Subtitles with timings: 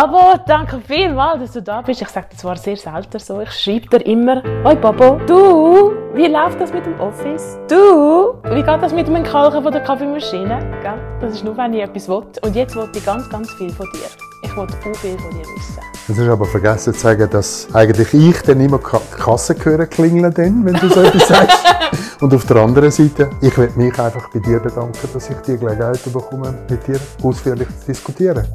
[0.00, 2.00] Babo, danke vielmals, dass du da bist.
[2.00, 3.40] Ich sage das zwar sehr selten so.
[3.40, 7.58] Ich schreibe dir immer, Hoi Babo, du, wie läuft das mit dem Office?
[7.68, 10.60] Du, wie geht das mit dem Kalken von der Kaffeemaschine?
[10.82, 11.00] Gell?
[11.20, 12.22] Das ist nur, wenn ich etwas will.
[12.42, 14.06] Und jetzt will ich ganz, ganz viel von dir.
[14.44, 15.82] Ich will auch viel von dir wissen.
[16.06, 20.32] Du hast aber vergessen zu sagen, dass eigentlich ich dann immer die Kasse höre klingeln,
[20.32, 21.58] dann, wenn du so etwas sagst.
[22.20, 25.56] Und auf der anderen Seite, ich will mich einfach bei dir bedanken, dass ich die
[25.56, 28.46] Gelegenheit bekomme, mit dir ausführlich zu diskutieren.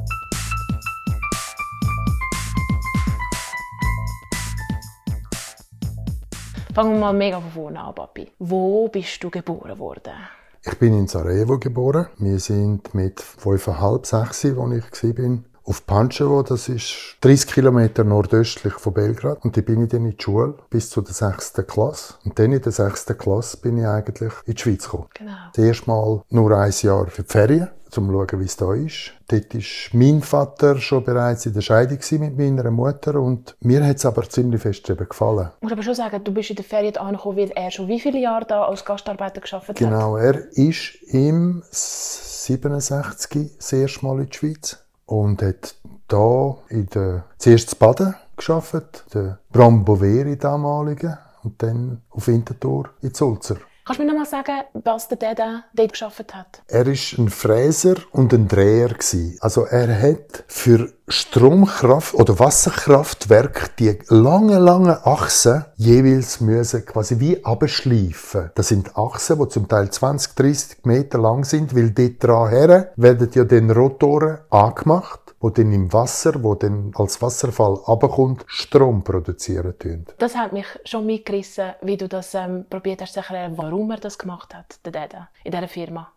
[6.74, 8.32] Fangen wir mal mega von vorne an, Papi.
[8.40, 10.12] Wo bist du geboren worden?
[10.60, 12.08] Ich bin in Sarajevo geboren.
[12.18, 18.74] Wir sind mit fünfeinhalb, sechs, als ich war, auf Pančevo, das ist 30 Kilometer nordöstlich
[18.74, 19.44] von Belgrad.
[19.44, 22.14] Und da bin ich dann in die Schule bis zu der sechsten Klasse.
[22.24, 25.06] Und dann in der sechsten Klasse bin ich eigentlich in die Schweiz gekommen.
[25.14, 25.32] Genau.
[25.54, 28.74] Das erste Mal nur ein Jahr für die Ferien, um zu schauen, wie es da
[28.74, 29.12] ist.
[29.28, 29.62] Dort war
[29.98, 34.28] mein Vater schon bereits in der Scheidung mit meiner Mutter und mir hat es aber
[34.28, 35.48] ziemlich fest gefallen.
[35.56, 38.00] Ich muss aber schon sagen, du bist in der Ferien angekommen, weil er schon wie
[38.00, 39.76] viele Jahre da als Gastarbeiter geschafft hat?
[39.76, 45.76] Genau, er ist im 67 das erste Mal in die Schweiz und hat
[46.08, 53.14] da in der, zuerst zu Baden geschafft, der Bramboveri damaligen, und dann auf Winterthur in
[53.14, 53.56] Sulzer.
[53.86, 56.62] Kannst du mir noch mal sagen, was der Dada dort geschafft hat?
[56.68, 59.36] Er ist ein Fräser und ein Dreher gewesen.
[59.40, 67.44] Also er hat für Stromkraft oder Wasserkraftwerk die lange, lange Achsen jeweils müssen quasi wie
[67.44, 68.52] abschleifen.
[68.54, 73.30] Das sind Achsen, die zum Teil 20, 30 Meter lang sind, weil dort dran werden
[73.34, 79.78] ja den Rotoren angemacht wo dann im Wasser, wo dann als Wasserfall abkommt, Strom produzieren
[79.78, 80.06] tun.
[80.16, 83.98] Das hat mich schon mitgerissen, wie du das ähm, probiert hast zu erklären, warum er
[83.98, 86.10] das gemacht hat, der Dada, in dieser Firma.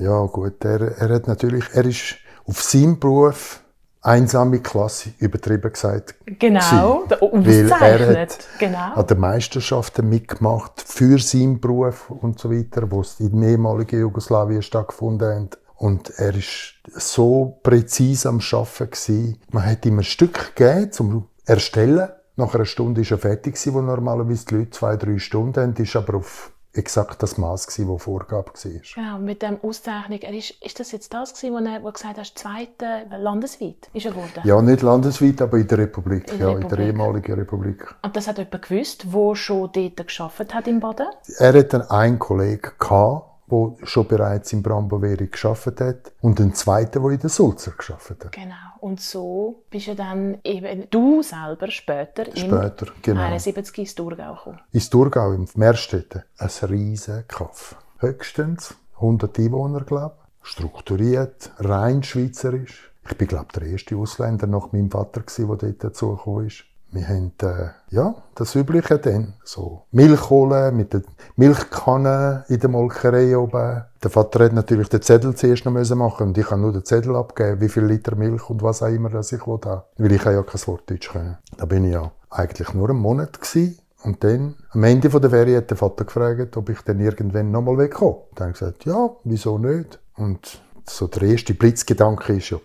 [0.00, 3.62] Ja gut, er, er hat natürlich, er ist auf seinem Beruf
[4.00, 6.16] einsame Klasse, übertrieben gesagt.
[6.26, 8.94] Genau, weil er hat genau.
[8.94, 14.00] an den Meisterschaften mitgemacht für seinen Beruf und so weiter, wo es in dem ehemaligen
[14.00, 15.58] Jugoslawien stattgefunden hat.
[15.82, 19.40] Und er ist so präzise am Arbeiten gewesen.
[19.50, 22.08] Man hat ihm ein Stück gegeben zum Erstellen.
[22.36, 25.74] Nach einer Stunde ist er fertig gewesen, wo normalerweise die Leute zwei, drei Stunden haben.
[25.74, 28.80] Ist aber auf exakt das Maß das Vorgabe war.
[28.94, 30.20] Genau, mit dem Auszeichnung.
[30.20, 34.06] Er ist, ist das jetzt das gewesen, wo er wo gesagt hat, zweite landesweit ist
[34.06, 34.40] er geworden?
[34.44, 36.30] Ja, nicht landesweit, aber in der Republik.
[36.30, 36.70] In der ja, Republik.
[36.70, 37.94] in der ehemaligen Republik.
[38.02, 41.08] Und das hat jemand gewusst, der schon dort geschafft hat im Baden?
[41.38, 46.54] Er hat dann einen Kollegen gehabt, der schon bereits in Bramboveri geschafft hat und einen
[46.54, 48.32] zweiten, der in der Sulzer geschafft hat.
[48.32, 48.54] Genau.
[48.80, 53.20] Und so bist du dann eben du selber später, Später, genau.
[53.20, 54.60] 71 ins Thurgau gekommen.
[54.72, 57.76] Ins Thurgau, im Meerstetten, ein riesen Kaff.
[57.98, 60.50] Höchstens 100 Einwohner, glaube ich.
[60.50, 62.90] Strukturiert, rein schweizerisch.
[63.08, 66.64] Ich bin, glaube ich, der erste Ausländer nach meinem Vater, gewesen, der dort dazugekommen ist.
[66.92, 69.32] Wir haben, äh, ja, das Übliche dann.
[69.44, 71.02] So Milch holen, mit der
[71.36, 73.84] Milchkanne in der Molkerei oben.
[74.02, 77.16] Der Vater hat natürlich den Zettel zuerst noch machen und ich kann nur den Zettel
[77.16, 79.84] abgeben, wie viel Liter Milch und was auch immer, das ich wollte.
[79.96, 81.38] Weil ich ja kein Wort Deutsch können.
[81.56, 83.78] Da bin ich ja eigentlich nur einen Monat gewesen.
[84.04, 87.78] Und dann, am Ende der Ferien, hat der Vater gefragt, ob ich dann irgendwann nochmal
[87.78, 88.18] wegkomme.
[88.34, 89.98] Dann habe ich gesagt, ja, wieso nicht?
[90.16, 92.58] Und so der erste Blitzgedanke war ja,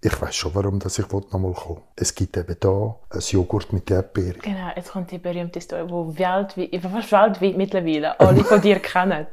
[0.00, 3.90] ich weiß schon, warum dass ich nochmal kommen Es gibt eben da ein Joghurt mit
[3.90, 4.40] Erdbeeren.
[4.40, 9.26] Genau, jetzt kommt die berühmte Story, die weltweit, fast weltweit mittlerweile alle von dir kennen.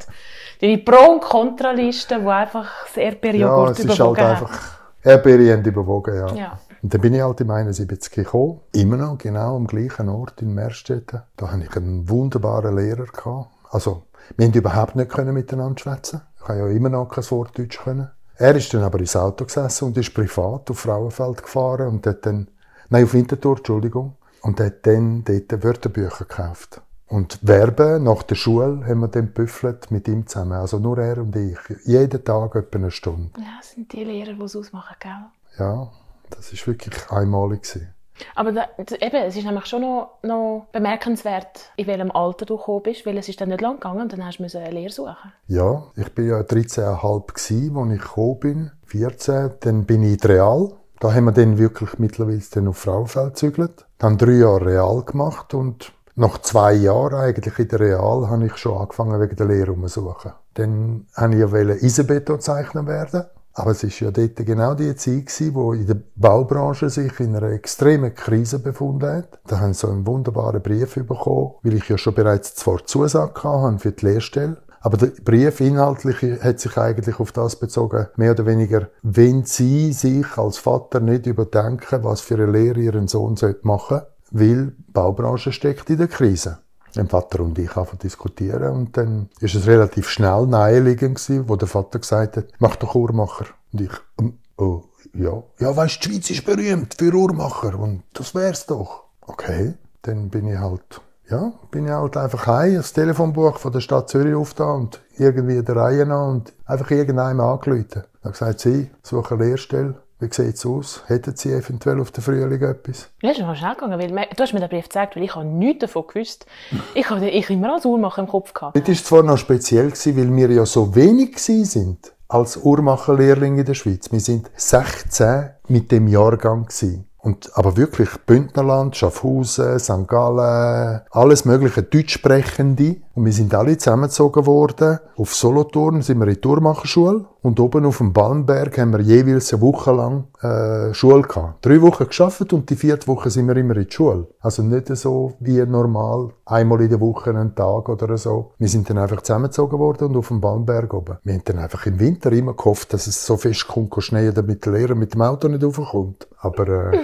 [0.59, 4.41] Deine Pro- und Kontraliste, die einfach das Erdbeerjoghurt ja, es ist überwogen halt hat.
[4.41, 6.33] einfach, Erdbeeren haben überwogen, ja.
[6.33, 6.59] Ja.
[6.81, 10.53] Und dann bin ich halt im 71 gekommen, immer noch genau am gleichen Ort in
[10.53, 11.21] Meerstetten.
[11.35, 13.05] Da hatte ich einen wunderbaren Lehrer.
[13.05, 13.49] Gehabt.
[13.69, 14.03] Also,
[14.35, 16.21] wir konnten überhaupt nicht miteinander schwätzen.
[16.41, 18.09] Ich habe ja immer noch kein Wort Deutsch können.
[18.37, 22.25] Er ist dann aber ins Auto gesessen und ist privat auf Frauenfeld gefahren und hat
[22.25, 22.49] dann,
[22.89, 26.81] nein, auf Winterthur, Entschuldigung, und hat dann dort Wörterbücher gekauft.
[27.07, 30.53] Und Werben nach der Schule haben wir dann büffelt mit ihm zusammen.
[30.53, 31.57] Also nur er und ich.
[31.85, 33.29] Jeden Tag etwa eine Stunde.
[33.37, 35.25] Ja, das sind die Lehrer, die es ausmachen, gell?
[35.59, 35.91] Ja,
[36.31, 37.94] das ist wirklich einmalig gewesen.
[38.35, 42.83] Aber da, eben, es ist nämlich schon noch, noch bemerkenswert, in welchem Alter du gekommen
[42.83, 45.33] bist, weil es ist dann nicht lang gegangen und dann hast du eine Lehre suchen.
[45.47, 48.71] Ja, ich bin ja 13,5 gsi, als ich gekommen bin.
[48.85, 49.51] 14.
[49.61, 50.71] Dann bin ich in Real.
[50.99, 53.85] Da haben wir dann wirklich mittlerweile dann auf Frauenfeld gezügelt.
[53.97, 58.55] Dann drei Jahre Real gemacht und nach zwei Jahren eigentlich in der Real habe ich
[58.55, 60.31] schon angefangen wegen der Lehre umzusuchen.
[60.53, 63.25] Dann wollte ich ja wollen Eisenbetonzeichner werden.
[63.57, 67.35] Aber es ist ja dort genau die Zeit gewesen, wo in der Baubranche sich in
[67.35, 69.39] einer extremen Krise befunden hat.
[69.47, 73.43] Da haben sie so einen wunderbaren Brief bekommen, weil ich ja schon bereits zwar Zusage
[73.43, 78.33] hatte für die Lehrstelle, Aber der Brief inhaltlich hat sich eigentlich auf das bezogen, mehr
[78.33, 83.35] oder weniger, wenn Sie sich als Vater nicht überdenken, was für eine Lehre Ihren Sohn
[83.63, 86.59] machen sollte, weil die Baubranche steckt in der Krise.
[86.95, 91.55] Mein Vater und ich haben diskutieren und dann ist es relativ schnell naheliegend gewesen, wo
[91.55, 93.45] der Vater gesagt hat, mach doch Uhrmacher.
[93.73, 94.83] Und ich, ähm, oh,
[95.13, 99.03] ja, ja, weißt, die Schweiz ist berühmt für Uhrmacher und das wär's doch.
[99.21, 103.81] Okay, dann bin ich halt, ja, bin ich halt einfach heim, das Telefonbuch von der
[103.81, 108.03] Stadt Zürich aufgetan und irgendwie der Reihe nach und einfach irgendeinem angerufen.
[108.21, 111.03] Dann gesagt, sie suchen eine Lehrstelle wie sieht es aus?
[111.07, 113.09] Hätten Sie eventuell auf den Frühling etwas?
[113.21, 115.45] Ja, ist mal schnell gegangen, weil du hast mir den Brief gezeigt, weil ich habe
[115.45, 116.45] nichts davon gewusst.
[116.93, 118.77] Ich habe ich immer als Uhrmacher im Kopf gehabt.
[118.77, 123.65] Das war zwar noch speziell, gewesen, weil wir ja so wenig sind als Uhrmacherlehrling in
[123.65, 124.11] der Schweiz.
[124.11, 127.07] Wir sind 16 mit dem Jahrgang gewesen.
[127.17, 130.07] Und, aber wirklich Bündnerland, Schaffhausen, St.
[130.07, 132.97] Gallen, alles mögliche Deutschsprechende.
[133.15, 134.99] Und wir sind alle zusammengezogen worden.
[135.15, 137.23] Auf Solothurn sind wir in die Tourmacherschule.
[137.41, 141.65] Und oben auf dem Balmberg haben wir jeweils eine Woche lang äh, Schule gehabt.
[141.65, 144.27] Drei Wochen geschafft und die vierte Woche sind wir immer in die Schule.
[144.41, 148.51] Also nicht so wie normal, einmal in der Woche einen Tag oder so.
[148.57, 151.17] Wir sind dann einfach zusammengezogen worden und auf dem Balmberg oben.
[151.23, 154.65] Wir haben dann einfach im Winter immer gehofft, dass es so fest kommt, schneien, damit
[154.65, 156.27] der Lehrer mit dem Auto nicht raufkommt.
[156.39, 156.99] Aber, äh,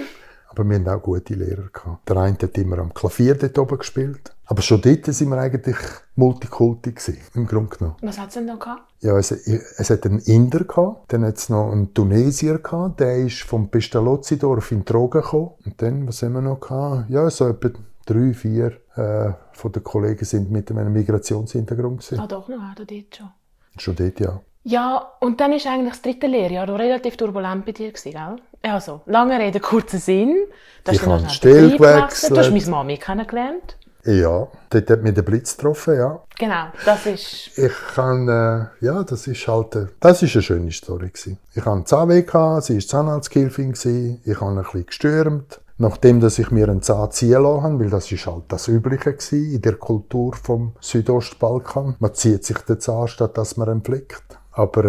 [0.50, 2.06] aber wir hatten auch gute Lehrer gehabt.
[2.06, 4.34] Der eine hat immer am Klavier dort oben gespielt.
[4.52, 5.78] Aber schon dort sind wir eigentlich
[6.14, 7.96] Multikulti gewesen, im Grunde genommen.
[8.02, 8.82] Was hat es denn noch gehabt?
[9.00, 13.16] Ja, es, es hat einen Inder gehabt, dann hat es noch einen Tunesier gehabt, der
[13.16, 15.52] ist vom Pestalozzi-Dorf in Drogen gekommen.
[15.64, 17.08] Und dann, was haben wir noch gehabt?
[17.08, 17.70] Ja, so etwa
[18.04, 22.20] drei, vier äh, von den Kollegen sind mit einem Migrationshintergrund gewesen.
[22.20, 23.30] Ah, doch noch, oder dort schon?
[23.78, 24.38] Schon dort, ja.
[24.64, 28.36] Ja, und dann ist eigentlich das dritte Lehrjahr relativ turbulent bei dir gewesen, gell?
[28.60, 30.36] Also, lange Rede, kurzer Sinn.
[30.84, 32.32] Du ich habe still gewechselt.
[32.32, 33.78] Du hast meine Mami kennengelernt.
[34.04, 36.20] Ja, dort hat mich der Blitz getroffen, ja.
[36.36, 37.56] Genau, das ist...
[37.56, 41.38] Ich kann, äh, ja, das ist halt, äh, das ist eine schöne Story gewesen.
[41.54, 45.60] Ich hatte Zahnweh, gehabt, sie war Zahnarzthilfin, ich habe ein bisschen gestürmt.
[45.78, 49.14] Nachdem, dass ich mir einen Zahn ziehen lassen habe, weil das ist halt das Übliche
[49.14, 51.96] gewesen in der Kultur vom Südostbalkan.
[51.98, 54.22] Man zieht sich den Zahn, statt dass man ihn pflegt.
[54.52, 54.84] Aber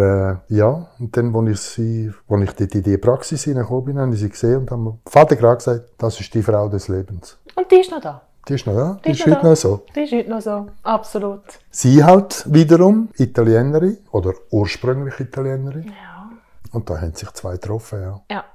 [0.49, 3.99] äh, ja, und dann, als ich, sie, als ich dort in die Praxis hineingekommen bin,
[3.99, 7.37] habe ich sie gesehen und habe Vater gerade gesagt, das ist die Frau des Lebens.
[7.55, 8.21] Und die ist noch da?
[8.47, 8.99] Die ist noch da.
[8.99, 9.85] Die, die ist, ist heute noch so.
[9.95, 10.67] Die ist heute noch so.
[10.83, 11.43] Absolut.
[11.71, 15.87] Sie halt wiederum Italienerin oder ursprünglich Italienerin.
[15.87, 16.29] Ja.
[16.71, 18.21] Und da haben sich zwei getroffen, ja.
[18.29, 18.45] Ja.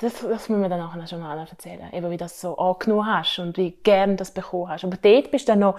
[0.00, 1.92] Das, das müssen wir dann nachher schon mal erzählen.
[1.92, 4.84] Eben, wie das so angenommen hast und wie gern das bekommen hast.
[4.84, 5.78] Aber dort bist du dann noch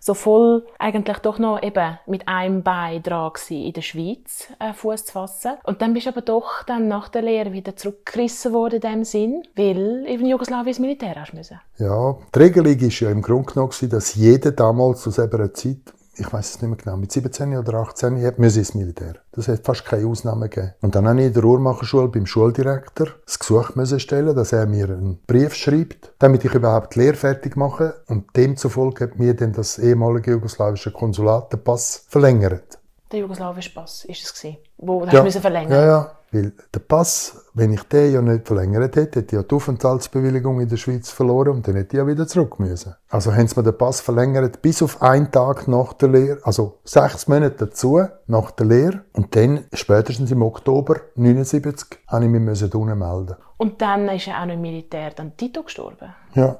[0.00, 4.72] so voll, eigentlich doch noch eben mit einem Bein dran gewesen, in der Schweiz äh,
[4.72, 5.52] Fuß zu fassen.
[5.64, 9.04] Und dann bist du aber doch dann nach der Lehre wieder zurückgerissen worden in dem
[9.04, 11.60] Sinn, weil in Jugoslawien Militär hast müssen.
[11.78, 16.32] Ja, die Regelung war ja im Grunde genommen, dass jeder damals aus einer Zeit ich
[16.32, 19.14] weiß es nicht mehr genau, mit 17 oder 18 Jahren müssen ins Militär.
[19.32, 20.74] Das hat fast keine Ausnahme gegeben.
[20.80, 24.66] Und dann habe ich in der Uhrmacherschule beim Schuldirektor das Gesuch müssen stellen, dass er
[24.66, 28.02] mir einen Brief schreibt, damit ich überhaupt die Lehre fertig mache.
[28.06, 32.78] Und demzufolge hat mir dann das ehemalige jugoslawische Konsulat den Pass verlängert.
[33.12, 35.24] Der jugoslawische Pass ist es gewesen, wo ja.
[35.30, 35.72] verlängern.
[35.72, 36.15] Ja, ja.
[36.36, 40.60] Weil der Pass, wenn ich den ja nicht verlängert hätte, hätte ich ja die Aufenthaltsbewilligung
[40.60, 42.94] in der Schweiz verloren und dann hätte ich ja wieder zurück müssen.
[43.08, 46.78] Also haben sie mir den Pass verlängert bis auf einen Tag nach der Lehre, also
[46.84, 49.04] sechs Monate dazu, nach der Lehre.
[49.14, 54.42] Und dann, spätestens im Oktober 79, habe ich mich unten melden Und dann ist ja
[54.42, 56.14] auch noch im Militär dann Tito gestorben.
[56.34, 56.58] Ja,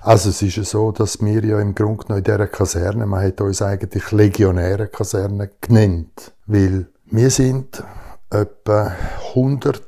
[0.00, 3.22] also es ist ja so, dass wir ja im Grunde genommen in dieser Kaserne, man
[3.22, 7.82] hat uns eigentlich Legionäre Kaserne genannt, weil wir sind
[8.30, 8.92] etwa
[9.34, 9.80] 100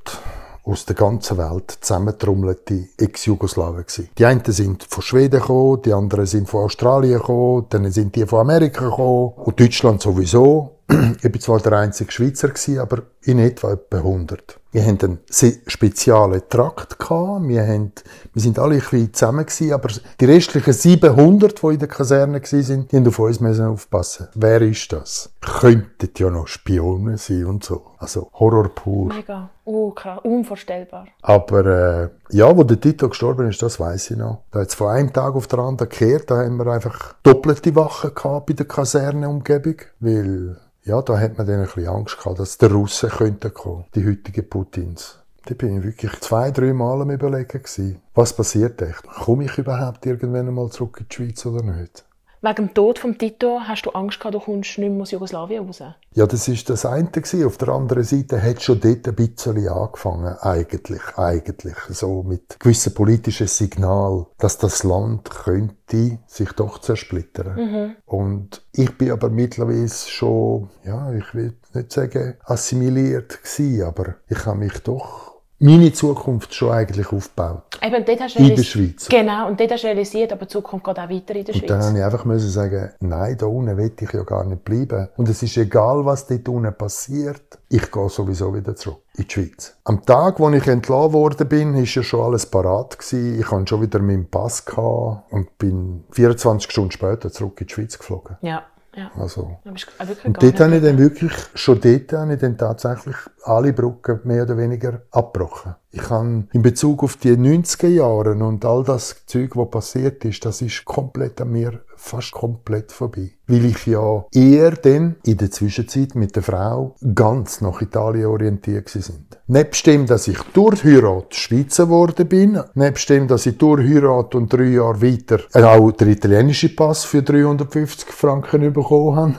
[0.64, 3.84] aus der ganzen Welt zusammentrommelte Ex-Jugoslawen
[4.16, 8.26] Die einen sind von Schweden gekommen, die anderen sind von Australien gekommen, dann sind die
[8.26, 10.79] von Amerika gekommen und Deutschland sowieso.
[11.22, 14.58] ich war zwar der einzige Schweizer gewesen, aber in etwa etwa 100.
[14.72, 15.18] Wir hatten einen
[15.66, 17.48] speziellen Trakt gehabt.
[17.48, 17.92] Wir, haben,
[18.32, 19.88] wir sind alle ein bisschen zusammen gewesen, aber
[20.20, 24.28] die restlichen 700, die in der Kaserne waren, die haben auf uns müssen aufpassen.
[24.34, 25.32] Wer ist das?
[25.40, 27.82] Könnten ja noch Spione sein und so.
[27.98, 29.12] Also Horror pur.
[29.12, 29.50] Mega.
[29.64, 29.92] Oh,
[30.22, 31.06] unvorstellbar.
[31.22, 34.42] Aber äh, ja, wo der Tito gestorben ist, das weiß ich noch.
[34.50, 36.30] Da hat von einem Tag auf den anderen gekehrt.
[36.30, 40.56] Da haben wir einfach doppelte Wachen gehabt bei der Kaserneumgebung, weil
[40.90, 44.04] ja, da hat man dann ein bisschen Angst gehabt, dass die Russen könnten kommen, die
[44.04, 45.20] heutigen Putins.
[45.46, 48.02] Da bin ich wirklich zwei, drei Mal am überlegen gewesen.
[48.14, 49.04] Was passiert echt?
[49.04, 52.04] Komme ich überhaupt irgendwann einmal zurück in die Schweiz oder nicht?
[52.42, 55.66] Wegen dem Tod von Tito hast du Angst gehabt, du kommst nicht mehr aus Jugoslawien
[55.66, 55.82] raus?
[56.14, 57.44] Ja, das ist das eine gewesen.
[57.44, 62.94] Auf der anderen Seite hat schon dort ein bisschen angefangen, eigentlich, eigentlich, so mit gewissen
[62.94, 67.56] politischen Signal, dass das Land könnte sich doch zersplittern.
[67.56, 67.96] Mhm.
[68.06, 74.46] Und ich bin aber mittlerweile schon, ja, ich will nicht sagen assimiliert gewesen, aber ich
[74.46, 75.29] habe mich doch
[75.60, 77.78] meine Zukunft schon eigentlich aufgebaut.
[77.82, 79.08] Eben, dort hast In der Schweiz.
[79.08, 81.70] Genau, und dort hast du realisiert, aber die Zukunft geht auch weiter in der Und
[81.70, 81.86] dann Schweiz.
[81.86, 85.08] habe ich einfach müssen sagen, nein, da unten will ich ja gar nicht bleiben.
[85.16, 87.58] Und es ist egal, was dort unten passiert.
[87.68, 89.76] Ich gehe sowieso wieder zurück in die Schweiz.
[89.84, 93.38] Am Tag, wo ich entlassen worden bin, ist ja schon alles parat gewesen.
[93.38, 97.72] Ich hatte schon wieder meinen Pass gehabt und bin 24 Stunden später zurück in die
[97.74, 98.38] Schweiz geflogen.
[98.40, 98.62] Ja,
[98.94, 99.10] ja.
[99.16, 99.58] Also.
[99.64, 99.86] Wirklich
[100.24, 104.42] Und dort habe ich dann wirklich, schon dort habe ich dann tatsächlich alle Brücken mehr
[104.42, 105.76] oder weniger abgebrochen.
[105.90, 110.44] Ich habe in Bezug auf die 90er Jahre und all das Zeug, was passiert ist,
[110.44, 113.30] das ist komplett an mir fast komplett vorbei.
[113.46, 118.88] Weil ich ja eher dann in der Zwischenzeit mit der Frau ganz nach Italien orientiert
[118.88, 119.38] sind.
[119.46, 124.34] Nebst dem, dass ich durch Heirat Schweizer geworden bin, nebst dem, dass ich durch Heirat
[124.34, 129.34] und drei Jahre weiter auch den italienischen Pass für 350 Franken bekommen habe,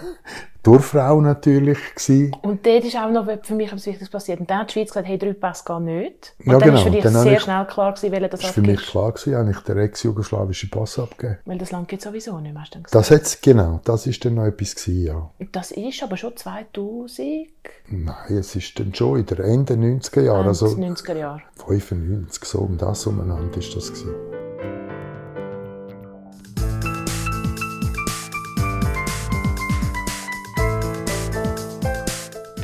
[0.63, 2.35] durch Frau natürlich gewesen.
[2.43, 4.39] Und dort ist auch noch für mich etwas Wichtiges passiert.
[4.41, 6.35] Und dann hat die Schweiz gesagt, hey, drei Pass gehen nicht.
[6.45, 6.77] Und Ja, dann genau.
[6.77, 8.81] ist für dich Dann sehr ich- schnell klar gewesen, welcher das Das war für mich
[8.85, 11.39] klar gewesen, habe ich den ex-jugoslawischen Pass abgegeben.
[11.45, 12.93] Weil das Land geht sowieso nicht mehr, hast du gesagt.
[12.93, 15.31] Das hat's, genau, das ist dann noch etwas gewesen, ja.
[15.51, 17.47] Das ist aber schon 2000,
[17.89, 21.41] Nein, es ist dann schon in der Ende 90er Jahre, also 90er Jahre.
[21.65, 24.13] 95, so um das umeinander ist das gewesen.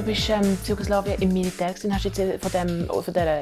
[0.08, 3.42] Bist ähm, in Jugoslawien im Militär gewesen, hast jetzt äh, von, dem, von der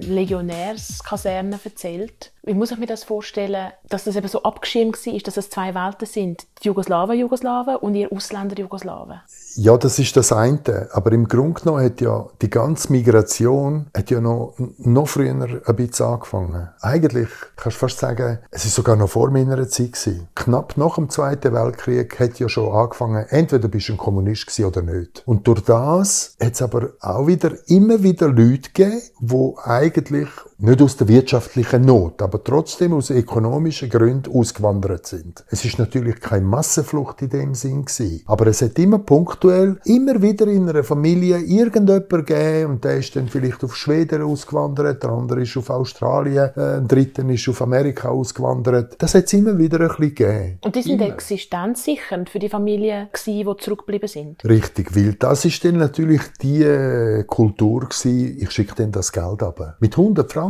[0.00, 2.32] Legionärskaserne erzählt.
[2.42, 5.74] Wie muss ich mir das vorstellen, dass das eben so abgeschirmt war, dass es zwei
[5.74, 6.46] Welten sind?
[6.62, 9.20] Die Jugoslawen Jugoslawen und ihr Ausländer Jugoslawen.
[9.58, 10.88] Ja, das ist das eine.
[10.92, 15.32] Aber im Grunde genommen hat ja die ganze Migration hat ja noch, noch früher
[15.66, 16.68] ein bisschen angefangen.
[16.80, 20.28] Eigentlich kannst du fast sagen, es ist sogar noch vor meiner Zeit gewesen.
[20.34, 24.66] Knapp nach dem Zweiten Weltkrieg hat ja schon angefangen, entweder bist du ein Kommunist gewesen
[24.66, 25.22] oder nicht.
[25.24, 30.80] Und durch das hat es aber auch wieder, immer wieder Leute gegeben, die eigentlich nicht
[30.80, 35.44] aus der wirtschaftlichen Not, aber trotzdem aus ökonomischen Gründen ausgewandert sind.
[35.50, 40.22] Es ist natürlich keine Massenflucht in dem Sinn gewesen, aber es hat immer punktuell, immer
[40.22, 45.10] wieder in einer Familie irgendjemand gegeben und der ist dann vielleicht auf Schweden ausgewandert, der
[45.10, 48.96] andere ist auf Australien, äh, ein dritter ist auf Amerika ausgewandert.
[48.98, 50.58] Das hat es immer wieder ein bisschen gegeben.
[50.64, 51.12] Und die sind Immer.
[51.12, 54.44] existenzsichernd für die Familien, gewesen, die zurückgeblieben sind.
[54.44, 59.42] Richtig, weil das ist dann natürlich die äh, Kultur gewesen, ich schicke dann das Geld
[59.42, 59.76] ab.
[59.80, 60.45] Mit 100 Franken,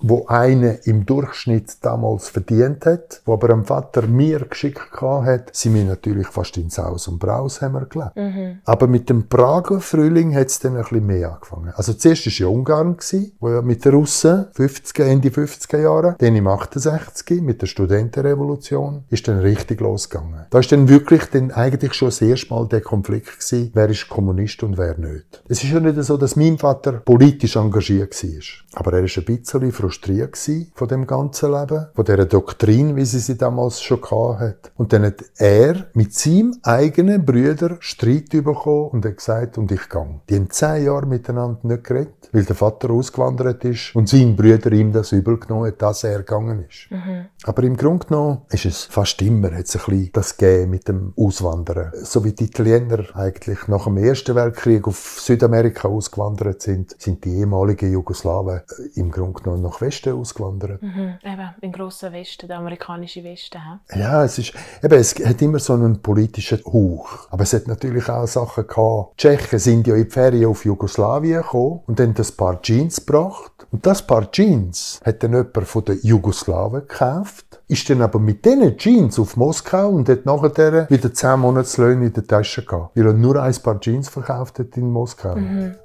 [0.00, 5.74] wo einer im Durchschnitt damals verdient hat, wo aber ein Vater mir geschickt hat, sind
[5.74, 8.60] wir natürlich fast in Saus und Braus haben wir gelebt.
[8.64, 11.72] Aber mit dem Prager Frühling hat es dann ein bisschen mehr angefangen.
[11.74, 16.16] Also zuerst war ja Ungarn, gewesen, wo ja mit den Russen, 50er, Ende 50er Jahre,
[16.18, 20.46] dann im 68 mit der Studentenrevolution, ist dann richtig losgegangen.
[20.50, 24.08] Da ist dann wirklich dann eigentlich schon das erste Mal der Konflikt gewesen, wer ist
[24.08, 25.42] Kommunist und wer nicht.
[25.48, 28.80] Es ist ja nicht so, dass mein Vater politisch engagiert war.
[28.80, 33.04] Aber er ist ein bisschen frustriert gewesen von dem ganzen Leben, von dieser Doktrin, wie
[33.04, 34.00] sie sie damals schon
[34.38, 34.72] hat.
[34.76, 39.88] Und dann hat er mit seinem eigenen Brüder Streit bekommen und hat gesagt, und ich
[39.88, 40.20] gang.
[40.28, 44.72] Die haben zehn Jahre miteinander nicht geredet, weil der Vater ausgewandert ist und sein Brüder
[44.72, 46.88] ihm das übel genommen hat, dass er gegangen ist.
[47.44, 50.88] Aber im Grunde genommen ist es fast immer, hat es ein bisschen das gegeben mit
[50.88, 51.92] dem Auswandern.
[52.02, 57.36] So wie die Italiener eigentlich nach dem Ersten Weltkrieg auf Südamerika ausgewandert sind, sind die
[57.36, 60.82] ehemaligen Jugoslawen äh, im Grunde genommen nach Westen ausgewandert.
[60.82, 61.18] Mhm.
[61.22, 63.60] Eben, im grossen Westen, der amerikanische Westen.
[63.88, 64.00] He?
[64.00, 67.28] Ja, es ist, eben, es hat immer so einen politischen Hauch.
[67.30, 69.12] Aber es hat natürlich auch Sachen gehabt.
[69.12, 73.04] Die Tschechen sind ja in die Ferien auf Jugoslawien gekommen und haben das Paar Jeans
[73.04, 73.52] gebracht.
[73.70, 78.44] Und das Paar Jeans hat dann jemand von den Jugoslawen gekauft, ist dann aber mit
[78.44, 82.96] diesen Jeans auf Moskau und hat nachher wieder 10 Monatslöhne in der Tasche gehabt.
[82.96, 85.36] Weil er nur ein Paar Jeans verkauft hat in Moskau.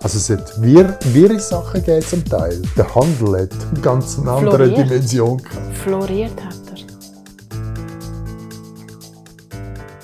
[0.02, 2.62] Also es hat wir, wirre Sachen gegeben zum Teil.
[2.76, 4.78] Der Handel hat eine ganz andere Floriert.
[4.78, 5.78] Dimension gehabt.
[5.78, 6.95] Floriert hat er.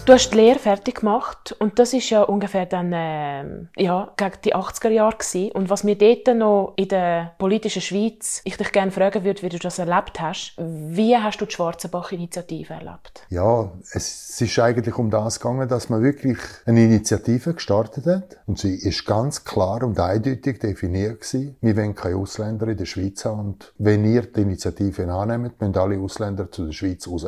[0.03, 4.41] Du hast die Lehre fertig gemacht und das ist ja ungefähr dann ähm, ja, gegen
[4.43, 5.51] die 80er Jahre gewesen.
[5.51, 9.49] Und was mir dort noch in der politischen Schweiz, ich dich gerne fragen würde, wie
[9.49, 13.27] du das erlebt hast, wie hast du die Schwarzenbach-Initiative erlebt?
[13.29, 18.37] Ja, es ist eigentlich um das gegangen, dass man wirklich eine Initiative gestartet hat.
[18.47, 21.57] Und sie ist ganz klar und eindeutig definiert gewesen.
[21.61, 23.39] Wir wollen keine Ausländer in der Schweiz haben.
[23.39, 27.27] Und wenn ihr die Initiative annehmt, müssen alle Ausländer zu der Schweiz raus.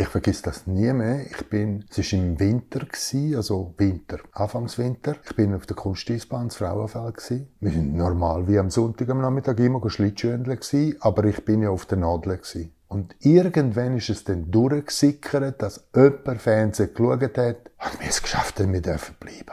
[0.00, 1.26] Ich vergesse das nie mehr.
[1.26, 5.16] Ich bin, es war im Winter, gewesen, also Winter, Anfangswinter.
[5.26, 7.18] Ich bin auf der Kunsteisbahn ins Frauenfeld.
[7.18, 7.48] Gewesen.
[7.60, 11.68] Wir sind normal wie am Sonntag am Nachmittag immer Schlittschuhendeln gewesen, aber ich bin ja
[11.68, 12.72] auf der Nadel gewesen.
[12.88, 18.58] Und irgendwann ist es dann durchgesickert, dass jemand Fernsehen geschaut hat, und wir es geschafft
[18.58, 19.52] haben, wir dürfen bleiben.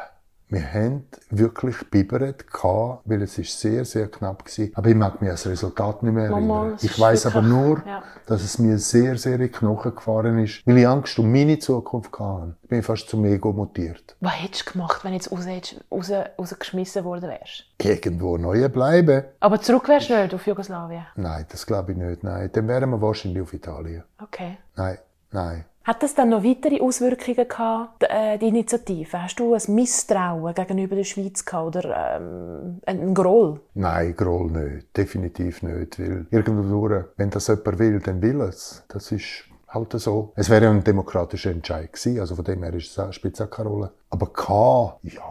[0.49, 2.45] Wir haben wirklich bibbert
[3.03, 4.67] weil es ist sehr, sehr knapp war.
[4.75, 6.77] Aber ich mag mich an das Resultat nicht mehr erinnern.
[6.81, 8.01] ich weiß aber nur, ja.
[8.27, 11.59] dass es mir sehr, sehr in die Knochen gefahren ist, weil ich Angst um meine
[11.59, 12.55] Zukunft hatte.
[12.63, 14.15] Ich bin fast zum Ego mutiert.
[14.21, 15.45] Was hättest du gemacht, wenn du jetzt raus,
[15.91, 17.65] raus, rausgeschmissen worden wärst?
[17.81, 19.25] Irgendwo neu bleiben.
[19.41, 21.07] Aber zurück wärst du nicht auf Jugoslawien?
[21.17, 22.23] Nein, das glaube ich nicht.
[22.23, 24.03] Nein, dann wären wir wahrscheinlich auf Italien.
[24.23, 24.57] Okay.
[24.77, 24.97] Nein,
[25.31, 25.65] nein.
[25.87, 29.23] Hat das dann noch weitere Auswirkungen gehabt, äh, die Initiative?
[29.23, 33.61] Hast du ein Misstrauen gegenüber der Schweiz gehabt oder ähm, ein Groll?
[33.73, 34.97] Nein, Groll nicht.
[34.97, 35.97] Definitiv nicht.
[35.97, 38.83] Weil irgendwo, wenn das jemand will, dann will es.
[38.89, 39.45] Das ist
[39.77, 40.31] halt so.
[40.35, 43.69] Es wäre ein demokratischer Entscheid gewesen, also von dem her ist es spielt auch keine
[43.69, 43.91] Rolle.
[44.09, 45.21] Aber K, ja,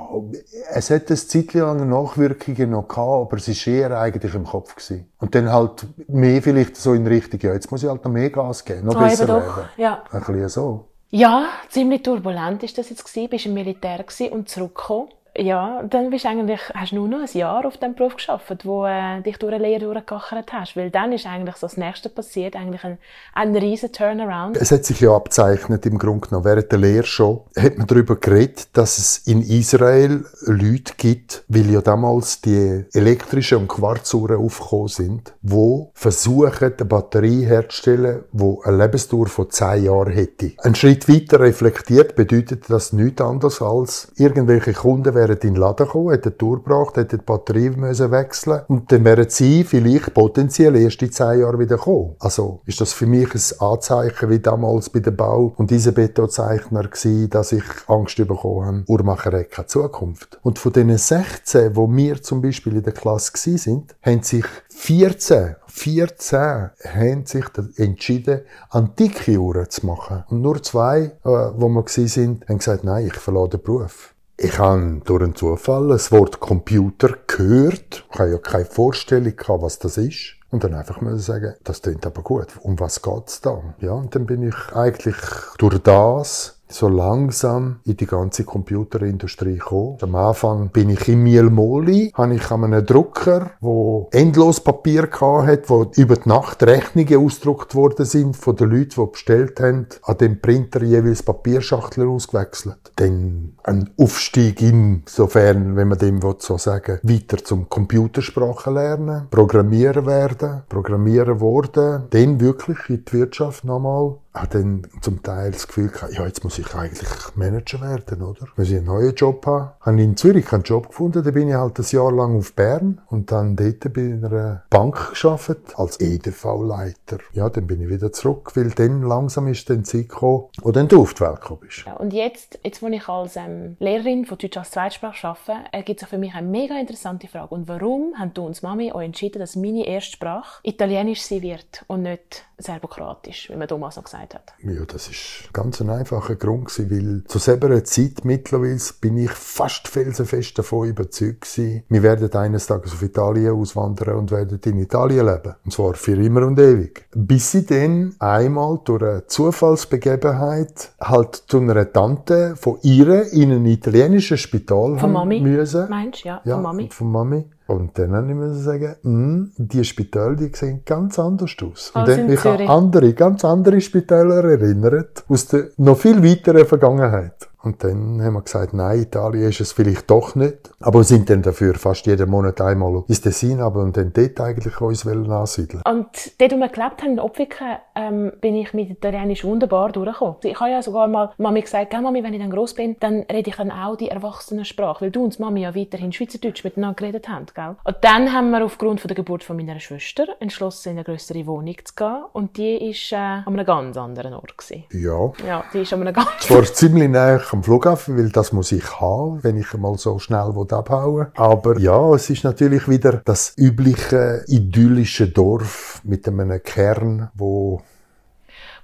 [0.75, 4.75] es hat eine Zeit lang Nachwirkungen noch gehabt, aber es ist eher eigentlich im Kopf
[4.75, 5.11] gewesen.
[5.19, 8.31] Und dann halt mehr vielleicht so in Richtung, ja, jetzt muss ich halt noch mehr
[8.31, 9.69] Gas geben, noch ah, besser werden.
[9.77, 10.03] Ja.
[10.11, 10.89] Ein bisschen so.
[11.11, 13.31] Ja, ziemlich turbulent ist das jetzt gewesen.
[13.31, 17.65] Bist im Militär und zurückgekommen ja, dann bist eigentlich, hast du nur noch ein Jahr
[17.67, 20.77] auf dem Beruf geschafft, wo äh, dich durch eine Lehre durchgekachert hast.
[20.77, 22.99] Weil dann ist eigentlich so das Nächste passiert, eigentlich ein,
[23.35, 24.57] ein riesen Turnaround.
[24.57, 26.45] Es hat sich ja abzeichnet, im Grunde genommen.
[26.45, 31.71] Während der Lehre schon hat man darüber geredet, dass es in Israel Leute gibt, weil
[31.71, 38.77] ja damals die elektrischen und Quarzuhren aufgekommen sind, wo versuchen, eine Batterie herzustellen, die eine
[38.77, 40.53] Lebensdauer von zehn Jahren hätte.
[40.59, 45.57] Ein Schritt weiter reflektiert bedeutet das nichts anderes als irgendwelche Kunden werden wären in den
[45.57, 50.15] Laden gekommen, hätten die gebracht, hätten die Batterie müssen wechseln und dann wären sie vielleicht
[50.15, 52.17] potenziell erst in zehn Jahren wieder gekommen.
[52.19, 57.31] Also ist das für mich ein Anzeichen wie damals bei den Bau- und Isabetto-Zeichner gewesen,
[57.31, 60.39] dass ich Angst bekommen habe, Uhrmacherei keine Zukunft.
[60.43, 65.57] Und von diesen 16, wo wir zum Beispiel in der Klasse sind, haben sich 14
[65.69, 67.45] 14 haben sich
[67.77, 68.41] entschieden,
[68.71, 70.25] antike Uhren zu machen.
[70.29, 74.16] Und nur zwei, äh, wo wir sind, haben gesagt, nein, ich verlasse den Beruf.
[74.39, 78.05] Ich habe durch einen Zufall das Wort Computer gehört.
[78.13, 80.35] Ich habe ja keine Vorstellung gehabt, was das ist.
[80.51, 82.49] Und dann einfach mal sagen, das klingt aber gut.
[82.61, 83.63] Um was geht's da?
[83.81, 85.17] Ja, und dann bin ich eigentlich
[85.59, 89.99] durch das so langsam in die ganze Computerindustrie gekommen.
[90.01, 95.71] Am Anfang bin ich in Mielmoli, habe ich an einem Drucker, wo endlos Papier hat,
[95.71, 100.19] wo über die Nacht Rechnungen ausgedruckt worden sind von den Leuten, die bestellt haben, an
[100.19, 102.93] dem Printer jeweils Papierschachteln ausgewechselt.
[102.97, 110.63] Dann ein Aufstieg insofern, wenn man dem so sagen weiter zum Computersprache lernen, Programmieren werden,
[110.69, 116.13] Programmieren worden, dann wirklich in die Wirtschaft nochmal habe dann zum Teil das Gefühl gehabt,
[116.13, 118.47] ja, jetzt muss ich eigentlich Manager werden, oder?
[118.57, 119.71] Muss ich einen neuen Job haben.
[119.81, 123.01] Habe in Zürich einen Job gefunden, da bin ich halt ein Jahr lang auf Bern
[123.09, 127.19] und dann dort bei einer Bank geschafft als EDV-Leiter.
[127.33, 130.71] Ja, dann bin ich wieder zurück, weil dann langsam ist dann die Zeit gekommen, wo
[130.71, 131.85] dann du auf die Welt gekommen bist.
[131.87, 135.83] Ja, und jetzt, jetzt, wo ich als ähm, Lehrerin von Deutsch als Zweitsprache arbeite, äh,
[135.83, 137.55] gibt es für mich eine mega interessante Frage.
[137.55, 142.03] Und warum haben du und Mami euch entschieden, dass meine Erstsprache Italienisch sein wird und
[142.03, 144.55] nicht serbokratisch, wie man damals noch gesagt hat?
[144.63, 149.31] Ja, das ist ganz ein einfacher Grund gewesen, weil zu selber Zeit mittlerweile bin ich
[149.31, 154.79] fast felsenfest davon überzeugt gewesen, wir werden eines Tages auf Italien auswandern und werden in
[154.79, 155.55] Italien leben.
[155.65, 157.07] Und zwar für immer und ewig.
[157.15, 163.67] Bis sie dann einmal durch eine Zufallsbegebenheit halt zu einer Tante von ihr in ein
[163.67, 165.89] italienisches Spital von Mami, müssen.
[165.89, 166.29] Meinst du?
[166.29, 166.89] Ja, ja, von Mami.
[166.91, 167.45] Von Mami.
[167.67, 171.91] Und dann habe ich mir sagen, mh, die Spitäler, die sehen ganz anders aus.
[171.95, 177.49] Und dann mich an andere, ganz andere Spitäler erinnert, aus der noch viel weiteren Vergangenheit.
[177.67, 180.71] Und dann haben wir gesagt, nein, Italien ist es vielleicht doch nicht.
[180.79, 184.41] Aber wir sind dann dafür fast jeden Monat einmal ins Tessin, aber und dann dort
[184.41, 186.07] eigentlich uns ansiedeln Und
[186.39, 190.37] dort, wo wir gelebt haben, in Opfiken, ähm, bin ich mit Italienisch wunderbar durchgekommen.
[190.45, 193.25] Ich habe ja sogar mal Mami gesagt, gell, Mami, wenn ich dann gross bin, dann
[193.31, 197.29] rede ich dann auch die Erwachsenensprache, weil du und Mami ja weiterhin Schweizerdeutsch miteinander geredet
[197.29, 197.75] haben, gell?
[197.83, 201.45] Und dann haben wir aufgrund von der Geburt von meiner Schwester entschlossen, in eine größere
[201.47, 202.23] Wohnung zu gehen.
[202.33, 204.57] Und die war äh, an einem ganz anderen Ort.
[204.57, 204.85] Gewesen.
[204.93, 205.33] Ja.
[205.45, 206.29] Ja, die ist an einem ganz...
[206.41, 210.53] Zwar ziemlich näher am Flughafen, weil das muss ich haben, wenn ich mal so schnell
[210.71, 217.81] abhauen Aber ja, es ist natürlich wieder das übliche idyllische Dorf mit einem Kern, wo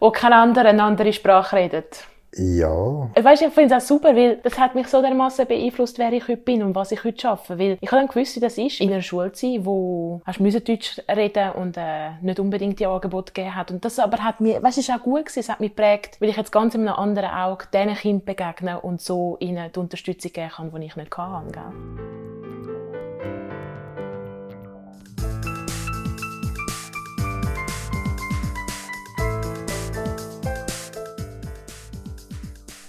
[0.01, 2.05] wo kein anderer eine andere Sprache redet.
[2.35, 3.11] Ja.
[3.15, 6.13] Weißt du, ich finde es auch super, weil das hat mich so dermaßen beeinflusst, wer
[6.13, 7.59] ich heute bin und was ich heute arbeite.
[7.59, 10.41] Weil ich habe dann gewusst, wie das ist, in einer Schule zu sein, wo hast
[10.41, 13.71] du Deutsch reden und äh, nicht unbedingt die Angebote gegeben hat.
[13.71, 16.31] Und das aber hat mir, weißt ist auch gut gewesen, es hat mich geprägt, weil
[16.31, 20.33] ich jetzt ganz in einem anderen Auge diesen Kindern begegne und so ihnen die Unterstützung
[20.33, 21.53] geben kann, die ich nicht hatte.
[21.53, 22.52] Gell?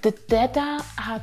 [0.04, 1.22] Der Dada hat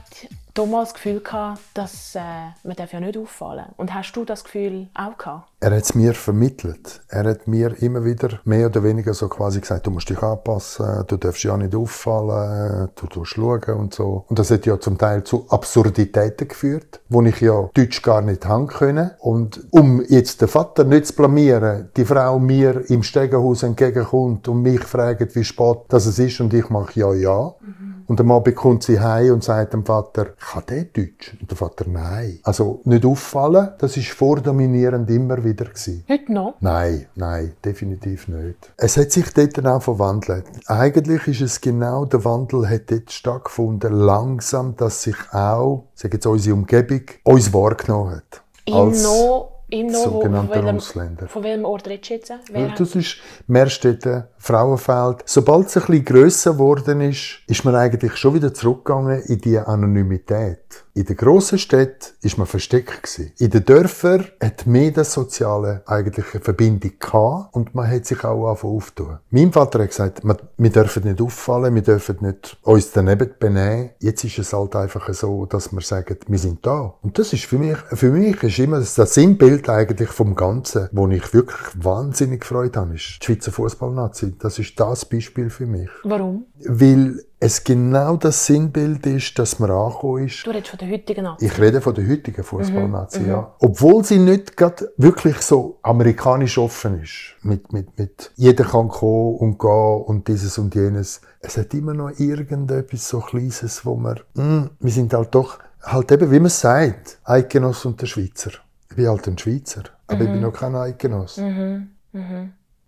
[0.54, 2.20] damals das Gefühl gehabt, dass äh,
[2.64, 3.66] man darf ja nicht auffallen.
[3.76, 5.48] Und hast du das Gefühl auch gehabt?
[5.60, 7.02] Er hat es mir vermittelt.
[7.08, 11.04] Er hat mir immer wieder mehr oder weniger so quasi gesagt, du musst dich anpassen,
[11.06, 14.24] du darfst ja nicht auffallen, du musst schauen und so.
[14.28, 18.46] Und das hat ja zum Teil zu Absurditäten geführt, wo ich ja Deutsch gar nicht
[18.46, 19.10] haben können.
[19.18, 24.62] Und um jetzt den Vater nicht zu blamieren, die Frau mir im Stegenhaus entgegenkommt und
[24.62, 27.54] mich fragt, wie spät das ist und ich mache ja, ja.
[27.60, 27.79] Mhm.
[28.10, 31.36] Und am Abend kommt sie heim und sagt dem Vater, kann der Deutsch?
[31.40, 32.40] Und der Vater, nein.
[32.42, 36.04] Also nicht auffallen, das ist vordominierend immer wieder gewesen.
[36.08, 36.54] Heute noch?
[36.58, 38.72] Nein, nein, definitiv nicht.
[38.76, 40.44] Es hat sich dort dann auch verwandelt.
[40.66, 46.26] Eigentlich ist es genau, der Wandel hat dort stattgefunden, langsam, dass sich auch, sag jetzt
[46.26, 48.42] unsere Umgebung, uns wahrgenommen hat.
[48.72, 51.28] Als noch im von welchem, Ausländer.
[51.28, 52.32] Von welchem Ort redest du jetzt?
[52.52, 55.22] Wer das ist Meerstetten, Frauenfeld.
[55.26, 59.58] Sobald es ein bisschen grösser geworden ist, ist man eigentlich schon wieder zurückgegangen in die
[59.58, 60.84] Anonymität.
[60.94, 63.32] In den grossen Städten ist man versteckt gewesen.
[63.38, 68.24] In den Dörfern hat mehr das Soziale eigentlich eine Verbindung gehabt und man hat sich
[68.24, 69.18] auch angefangen aufzutun.
[69.30, 73.90] Mein Vater hat gesagt, wir dürfen nicht auffallen, wir dürfen nicht uns daneben benehmen.
[74.00, 76.94] Jetzt ist es halt einfach so, dass wir sagen, wir sind da.
[77.02, 81.06] Und das ist für mich, für mich ist immer das Sinnbild eigentlich vom Ganzen, wo
[81.08, 84.34] ich wirklich wahnsinnig gefreut habe, ist die Schweizer Fußballnazi.
[84.38, 85.88] Das ist das Beispiel für mich.
[86.02, 86.46] Warum?
[86.64, 90.46] Weil es genau das Sinnbild ist, dass man angekommen ist.
[90.46, 91.46] Du redest von der heutigen Nazi.
[91.46, 93.54] Ich rede von der heutigen Fußballnazi, mhm, ja.
[93.58, 97.36] Obwohl sie nicht gerade wirklich so amerikanisch offen ist.
[97.42, 101.22] Mit, mit, mit, jeder kann kommen und gehen und dieses und jenes.
[101.40, 105.58] Es hat immer noch irgendetwas so Kleines, wo man, mh, hm, wir sind halt doch,
[105.82, 108.50] halt eben, wie man sagt, Eidgenoss und der Schweizer.
[108.90, 110.22] Ich bin halt ein Schweizer, aber mhm.
[110.22, 110.42] ich bin mhm.
[110.42, 111.38] noch kein Eidgenoss.
[111.38, 111.88] Mhm.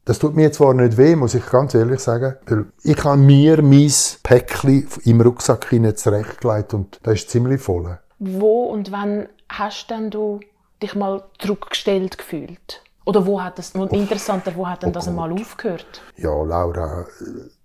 [0.05, 3.63] Das tut mir zwar nicht weh, muss ich ganz ehrlich sagen, weil ich habe mir
[3.63, 3.93] mein
[4.25, 7.99] Päckchen im Rucksack hinein zurechtgelegt und da ist ziemlich voll.
[8.19, 10.41] Wo und wann hast denn du
[10.83, 12.83] dich mal zurückgestellt gefühlt?
[13.05, 16.03] Oder wo hat das, interessanter, wo hat denn oh das einmal aufgehört?
[16.17, 17.05] Ja, Laura,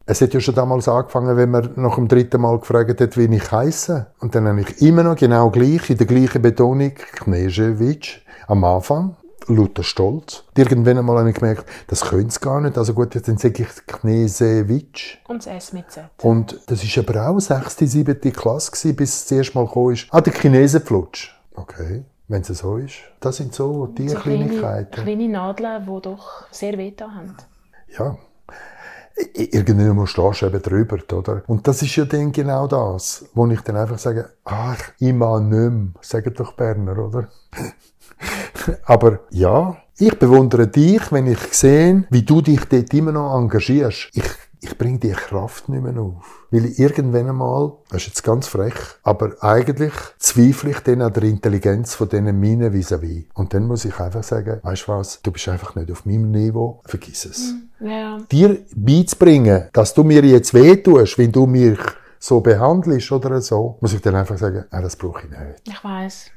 [0.06, 3.36] es hat ja schon damals angefangen, wenn man nach dem dritten Mal gefragt hat, wie
[3.36, 4.08] ich heiße.
[4.20, 9.16] Und dann habe ich immer noch genau gleich, in der gleichen Betonung, Knežević, am Anfang
[9.48, 10.44] lauter Stolz.
[10.56, 12.78] Irgendwann einmal habe ich gemerkt, das könnte es gar nicht.
[12.78, 15.18] Also gut, dann sage ich Knesewitsch.
[15.28, 16.06] Und das S mit Z.
[16.22, 18.20] Und das war aber auch 6., 7.
[18.34, 20.08] Klasse, gewesen, bis es das erste Mal gekommen ist.
[20.12, 21.34] Ah, der Chinesenflutsch.
[21.56, 22.04] Okay.
[22.30, 22.96] Wenn es so ist.
[23.22, 24.92] Das sind so die so Kleinigkeiten.
[24.92, 27.36] Kleine, kleine Nadeln, die doch sehr weh haben.
[27.98, 28.18] Ja.
[29.34, 31.42] Irgendwann stehst du eben drüber, oder?
[31.48, 35.42] Und das ist ja dann genau das, wo ich dann einfach sage, ach, ich mag
[35.44, 35.94] nicht mehr.
[36.02, 37.30] Sagen doch Berner, oder?
[38.86, 44.10] Aber ja, ich bewundere dich, wenn ich sehe, wie du dich dort immer noch engagierst.
[44.14, 46.46] Ich, ich bringe die Kraft nicht mehr auf.
[46.52, 51.24] Weil irgendwann einmal, das ist jetzt ganz frech, aber eigentlich zweifle ich dann an der
[51.24, 53.26] Intelligenz von diesen meinen vis-à-vis.
[53.34, 56.30] Und dann muss ich einfach sagen, weißt du was, du bist einfach nicht auf meinem
[56.30, 57.56] Niveau, vergiss es.
[57.80, 58.18] Hm, ja.
[58.32, 61.80] Dir beizubringen, dass du mir jetzt wehtust, wenn du mich
[62.20, 65.62] so behandelst oder so, muss ich dann einfach sagen, ah, das brauche ich nicht.
[65.66, 66.32] Ich weiß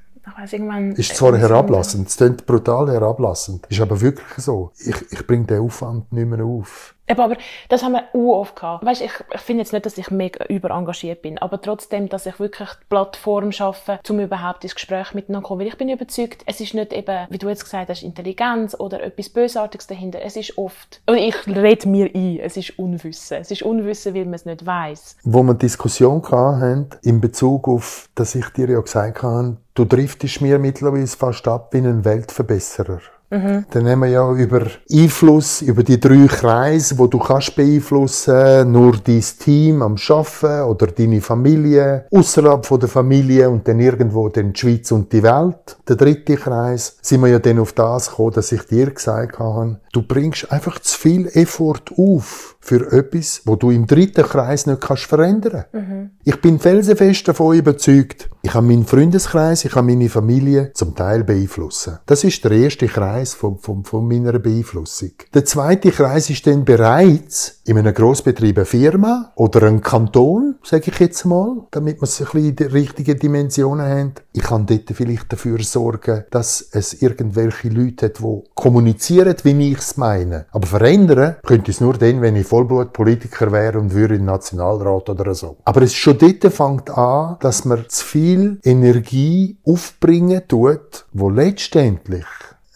[0.51, 0.93] irgendwann...
[0.93, 4.73] Ist zwar herablassend, es klingt brutal herablassend, ist aber wirklich so.
[4.79, 6.95] Ich, ich bringe den Aufwand nicht mehr auf.
[7.11, 7.37] Eben, aber
[7.69, 8.87] das haben wir auch oft gehabt.
[8.87, 12.39] Weißt, ich, ich finde jetzt nicht, dass ich mega überengagiert bin, aber trotzdem, dass ich
[12.39, 15.61] wirklich die Plattform schaffe, um überhaupt ins Gespräch miteinander zu kommen.
[15.61, 19.03] Weil ich bin überzeugt, es ist nicht eben, wie du jetzt gesagt hast, Intelligenz oder
[19.03, 20.21] etwas Bösartiges dahinter.
[20.23, 23.39] Es ist oft, und ich rede mir ein, es ist Unwissen.
[23.39, 25.17] Es ist Unwissen, weil man es nicht weiß.
[25.25, 30.41] Wo wir Diskussion hatten, in Bezug auf, dass ich dir ja gesagt habe, du driftest
[30.41, 33.01] mir mittlerweile fast ab wie ein Weltverbesserer.
[33.31, 33.65] Mhm.
[33.71, 38.97] Dann haben wir ja über Einfluss, über die drei Kreise, wo du kannst beeinflussen, nur
[38.97, 44.53] dein Team am Schaffen oder deine Familie, außerhalb von der Familie und dann irgendwo dann
[44.53, 45.79] die Schweiz und die Welt.
[45.89, 49.79] Der dritte Kreis, sind wir ja dann auf das gekommen, dass ich dir gesagt habe,
[49.93, 54.81] du bringst einfach zu viel Effort auf für etwas, wo du im dritten Kreis nicht
[54.81, 55.65] kannst verändern.
[55.73, 56.11] Mhm.
[56.25, 61.25] Ich bin felsenfest davon überzeugt, ich kann meinen Freundeskreis, ich kann meine Familie zum Teil
[61.25, 61.99] beeinflussen.
[62.07, 65.13] Das ist der erste Kreis von, von, von meiner Beeinflussung.
[65.35, 70.91] Der zweite Kreis ist dann bereits in einem Grossbetrieb eine Firma oder ein Kanton, sage
[70.91, 74.15] ich jetzt mal, damit wir es ein bisschen in die richtigen Dimensionen haben.
[74.33, 79.80] Ich kann dort vielleicht dafür sorgen, dass es irgendwelche Leute hat, die kommunizieren, wie ich
[79.81, 80.47] es meine.
[80.53, 85.09] Aber verändern könnte ich es nur dann, wenn ich Vollblutpolitiker wäre und würde den Nationalrat
[85.11, 85.57] oder so.
[85.65, 92.27] Aber es schon dort fängt an, dass man zu viel Energie aufbringen tut, wo letztendlich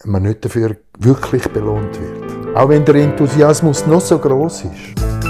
[0.03, 2.55] man nicht dafür wirklich belohnt wird.
[2.55, 5.24] Auch wenn der Enthusiasmus noch so groß ist.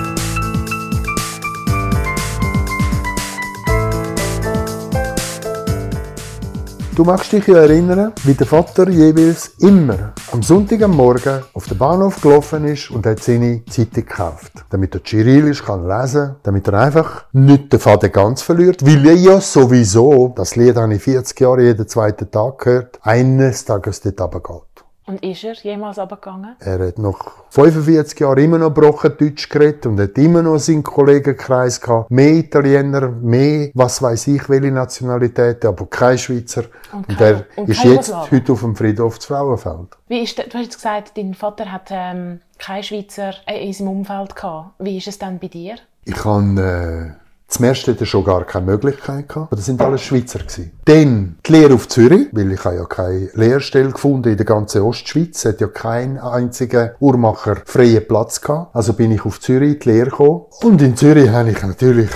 [6.95, 11.67] Du magst dich ja erinnern, wie der Vater jeweils immer am Sonntag am Morgen auf
[11.67, 14.53] den Bahnhof gelaufen ist und hat seine Zeitung gekauft.
[14.69, 19.13] Damit er Cyrillisch kann lesen, damit er einfach nicht den Faden ganz verliert, weil er
[19.13, 24.21] ja sowieso, das Lied habe ich 40 Jahre jeden zweiten Tag gehört, eines Tages dort
[24.21, 24.74] runtergeht.
[25.07, 26.55] Und ist er jemals runtergegangen?
[26.59, 30.81] Er hat noch 45 Jahre immer noch gebrochen Deutsch geredet und hat immer noch seinen
[30.81, 32.09] Kollegenkreis gehabt.
[32.09, 36.63] Mehr Italiener, mehr, was weiß ich, welche Nationalitäten, aber kein Schweizer.
[36.91, 39.95] Und, und er und ist jetzt heute auf dem Friedhof zu Frauenfeld.
[40.07, 44.35] Wie ist, du hast jetzt gesagt, dein Vater hat ähm, keinen Schweizer in seinem Umfeld
[44.35, 44.71] gehabt.
[44.79, 45.75] Wie ist es dann bei dir?
[46.05, 47.15] Ich habe...
[47.19, 49.53] Äh, zum ersten hatte schon gar keine Möglichkeit gehabt.
[49.53, 50.71] Das sind alles Schweizer gewesen.
[50.85, 55.37] Dann die Lehre auf Zürich, weil ich ja keine Lehrstelle gefunden in der ganzen Ostschweiz.
[55.37, 58.75] Es hat ja keinen einzigen Uhrmacher freien Platz gehabt.
[58.75, 60.41] Also bin ich auf Zürich die Lehre gekommen.
[60.63, 62.09] Und in Zürich habe ich natürlich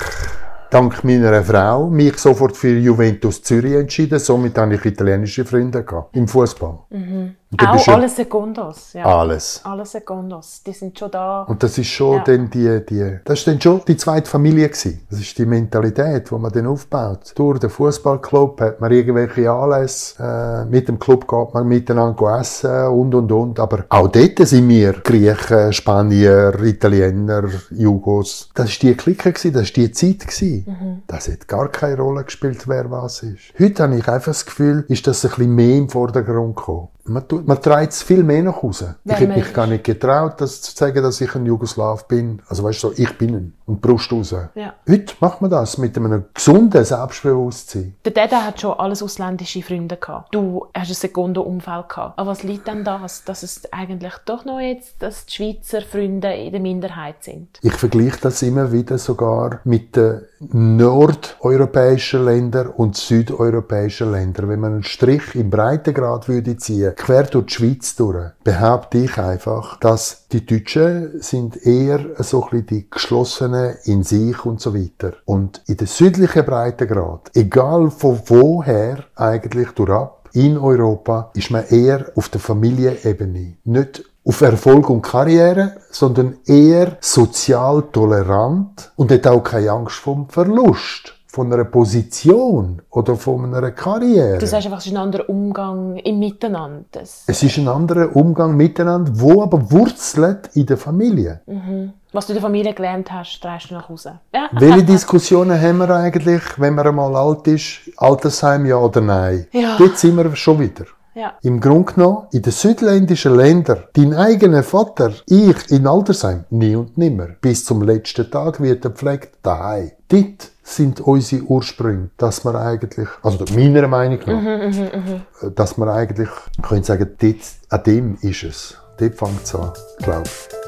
[0.71, 4.19] dank meiner Frau mich sofort für Juventus Zürich entschieden.
[4.19, 6.79] Somit habe ich italienische Freunde gehabt im Fußball.
[6.89, 7.35] Mhm.
[7.57, 8.93] Auch alle Sekundos.
[8.93, 9.05] Ja.
[9.05, 9.62] Alles.
[9.63, 10.62] Alle Sekundos.
[10.63, 11.43] Die sind schon da.
[11.43, 12.23] Und das ist schon ja.
[12.23, 15.01] dann die, die, das ist dann schon die zweite Familie gewesen.
[15.09, 17.33] Das ist die Mentalität, die man dann aufbaut.
[17.35, 22.88] Durch den Fußballclub hat man irgendwelche Anlässe, äh, mit dem Club geht man miteinander essen
[22.88, 23.59] und und und.
[23.59, 28.51] Aber auch dort sind wir Griechen, Spanier, Italiener, Jugos.
[28.53, 30.65] Das ist die Clique gewesen, das ist die Zeit gewesen.
[30.67, 31.01] Mhm.
[31.07, 33.53] Das hat gar keine Rolle gespielt, wer was ist.
[33.59, 36.89] Heute habe ich einfach das Gefühl, ist das ein bisschen mehr im Vordergrund gekommen.
[37.09, 38.95] Man, tut, man treibt es viel mehr nach Hause.
[39.03, 42.41] ich hätte mich gar nicht getraut, das zu sagen, dass ich ein Jugoslaw bin.
[42.47, 43.53] Also weißt du, so, ich bin ein.
[43.69, 44.34] Und Brust raus.
[44.55, 44.73] Ja.
[44.89, 47.93] Heute macht man das mit einem gesunden Selbstbewusstsein.
[48.03, 50.34] Der Dada hat schon alles ausländische Freunde gehabt.
[50.34, 52.17] Du hast ein Sekundenumfeld gehabt.
[52.17, 56.34] Aber was liegt denn das, dass es eigentlich doch noch jetzt, dass die Schweizer Freunde
[56.34, 57.60] in der Minderheit sind?
[57.62, 64.49] Ich vergleiche das immer wieder sogar mit den nordeuropäischen Ländern und südeuropäischen Ländern.
[64.49, 69.17] Wenn man einen Strich im Breitengrad würde ziehen, quer durch die Schweiz durch, behaupte ich
[69.19, 74.73] einfach, dass die Deutschen sind eher so ein bisschen die geschlossenen in sich und so
[74.73, 75.13] weiter.
[75.25, 82.11] Und in der südlichen Breitengrad, egal von woher eigentlich durch in Europa, ist man eher
[82.15, 83.57] auf der Familienebene.
[83.63, 90.29] Nicht auf Erfolg und Karriere, sondern eher sozial tolerant und hat auch keine Angst vom
[90.29, 94.39] Verlust von einer Position oder von einer Karriere.
[94.39, 97.01] Du sagst einfach, es ist ein anderer Umgang im Miteinander.
[97.01, 101.41] Es ist ein anderer Umgang miteinander, wo aber wurzelt in der Familie.
[101.45, 101.93] Mhm.
[102.13, 104.19] Was du in der Familie gelernt hast, trägst du nach Hause.
[104.33, 104.49] Ja.
[104.53, 107.81] Welche Diskussionen haben wir eigentlich, wenn man einmal alt ist?
[107.97, 109.45] Altersheim ja oder nein?
[109.51, 109.77] Ja.
[109.77, 110.85] Dort sind wir schon wieder.
[111.13, 111.33] Ja.
[111.43, 116.97] Im Grunde genommen, in den südländischen Ländern, dein eigener Vater, ich in Altersheim, nie und
[116.97, 117.27] nimmer.
[117.41, 119.91] Bis zum letzten Tag wird er pflegt daheim.
[120.07, 124.97] Dort sind unsere Ursprünge, dass man eigentlich, also meiner Meinung nach, mhm, mh,
[125.41, 125.49] mh.
[125.55, 126.29] dass man eigentlich,
[126.62, 127.38] können sagen, dort,
[127.69, 128.77] an dem ist es.
[128.97, 130.60] Dort fängt es an, glaube ich.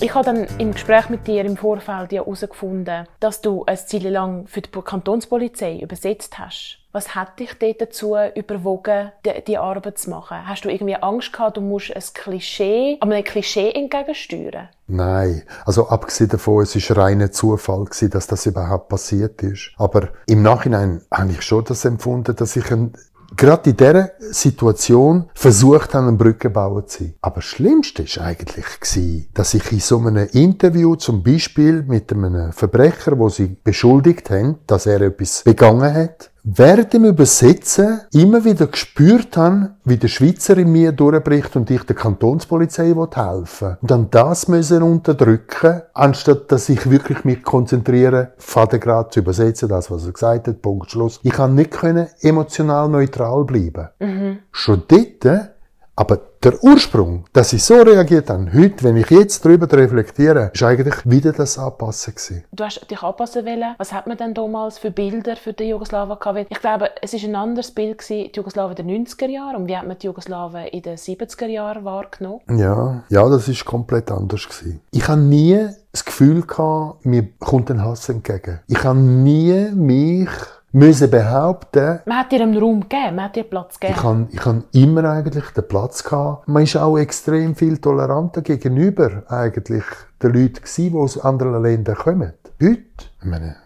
[0.00, 4.02] Ich habe dann im Gespräch mit dir im Vorfeld ja herausgefunden, dass du eine Zeit
[4.02, 6.81] lang für die Kantonspolizei übersetzt hast.
[6.92, 10.46] Was hat dich dort dazu überwogen, die, die, Arbeit zu machen?
[10.46, 14.68] Hast du irgendwie Angst gehabt, du musst ein Klischee, einem Klischee entgegensteuern?
[14.88, 15.42] Nein.
[15.64, 19.72] Also abgesehen davon, es war reiner Zufall gewesen, dass das überhaupt passiert ist.
[19.78, 22.92] Aber im Nachhinein habe ich schon das empfunden, dass ich ein
[23.36, 27.14] gerade in dieser Situation versucht haben, eine Brücke bauen zu sein.
[27.22, 32.52] Aber das Schlimmste war eigentlich, dass ich in so einem Interview zum Beispiel mit einem
[32.52, 38.66] Verbrecher, wo sie beschuldigt haben, dass er etwas begangen hat, während dem Übersetzen immer wieder
[38.66, 43.76] gespürt habe, wie der Schweizer in mir durchbricht und ich der Kantonspolizei helfen will.
[43.80, 49.90] Und dann das müssen unterdrücken, anstatt dass ich wirklich mich konzentriere, Fadengrad zu übersetzen, das,
[49.90, 51.20] was er gesagt hat, Punkt, Schluss.
[51.22, 53.88] Ich kann nicht können emotional neutral bleiben.
[54.00, 54.38] Mhm.
[54.50, 55.50] Schon dort
[55.94, 60.62] aber der Ursprung, dass ich so reagiert habe, heute, wenn ich jetzt darüber reflektiere, ist
[60.62, 62.44] eigentlich wieder das Anpassen gewesen.
[62.50, 63.74] Du hast dich anpassen wollen.
[63.78, 66.46] Was hat man denn damals für Bilder für die Jugoslawen gehabt?
[66.48, 69.76] Ich glaube, es ist ein anderes Bild gewesen, die Jugoslawen der 90er Jahre und wie
[69.76, 72.40] hat man die Jugoslawen in den 70er Jahren wahrgenommen?
[72.48, 74.80] Ja, ja, das ist komplett anders gewesen.
[74.90, 78.60] Ich habe nie das Gefühl gehabt, mir kommt ein Hass entgegen.
[78.66, 80.30] Ich habe nie mich
[80.72, 82.00] müssen behaupten.
[82.06, 83.98] Man hat dir einen Raum gegeben, man hat dir Platz gegeben.
[83.98, 86.48] Ich habe ich hab immer eigentlich den Platz gehabt.
[86.48, 89.84] Man ist auch extrem viel toleranter gegenüber eigentlich
[90.22, 92.32] den Leuten gewesen, die aus anderen Ländern kommen.
[92.60, 92.82] Heute,
[93.20, 93.56] ich meine,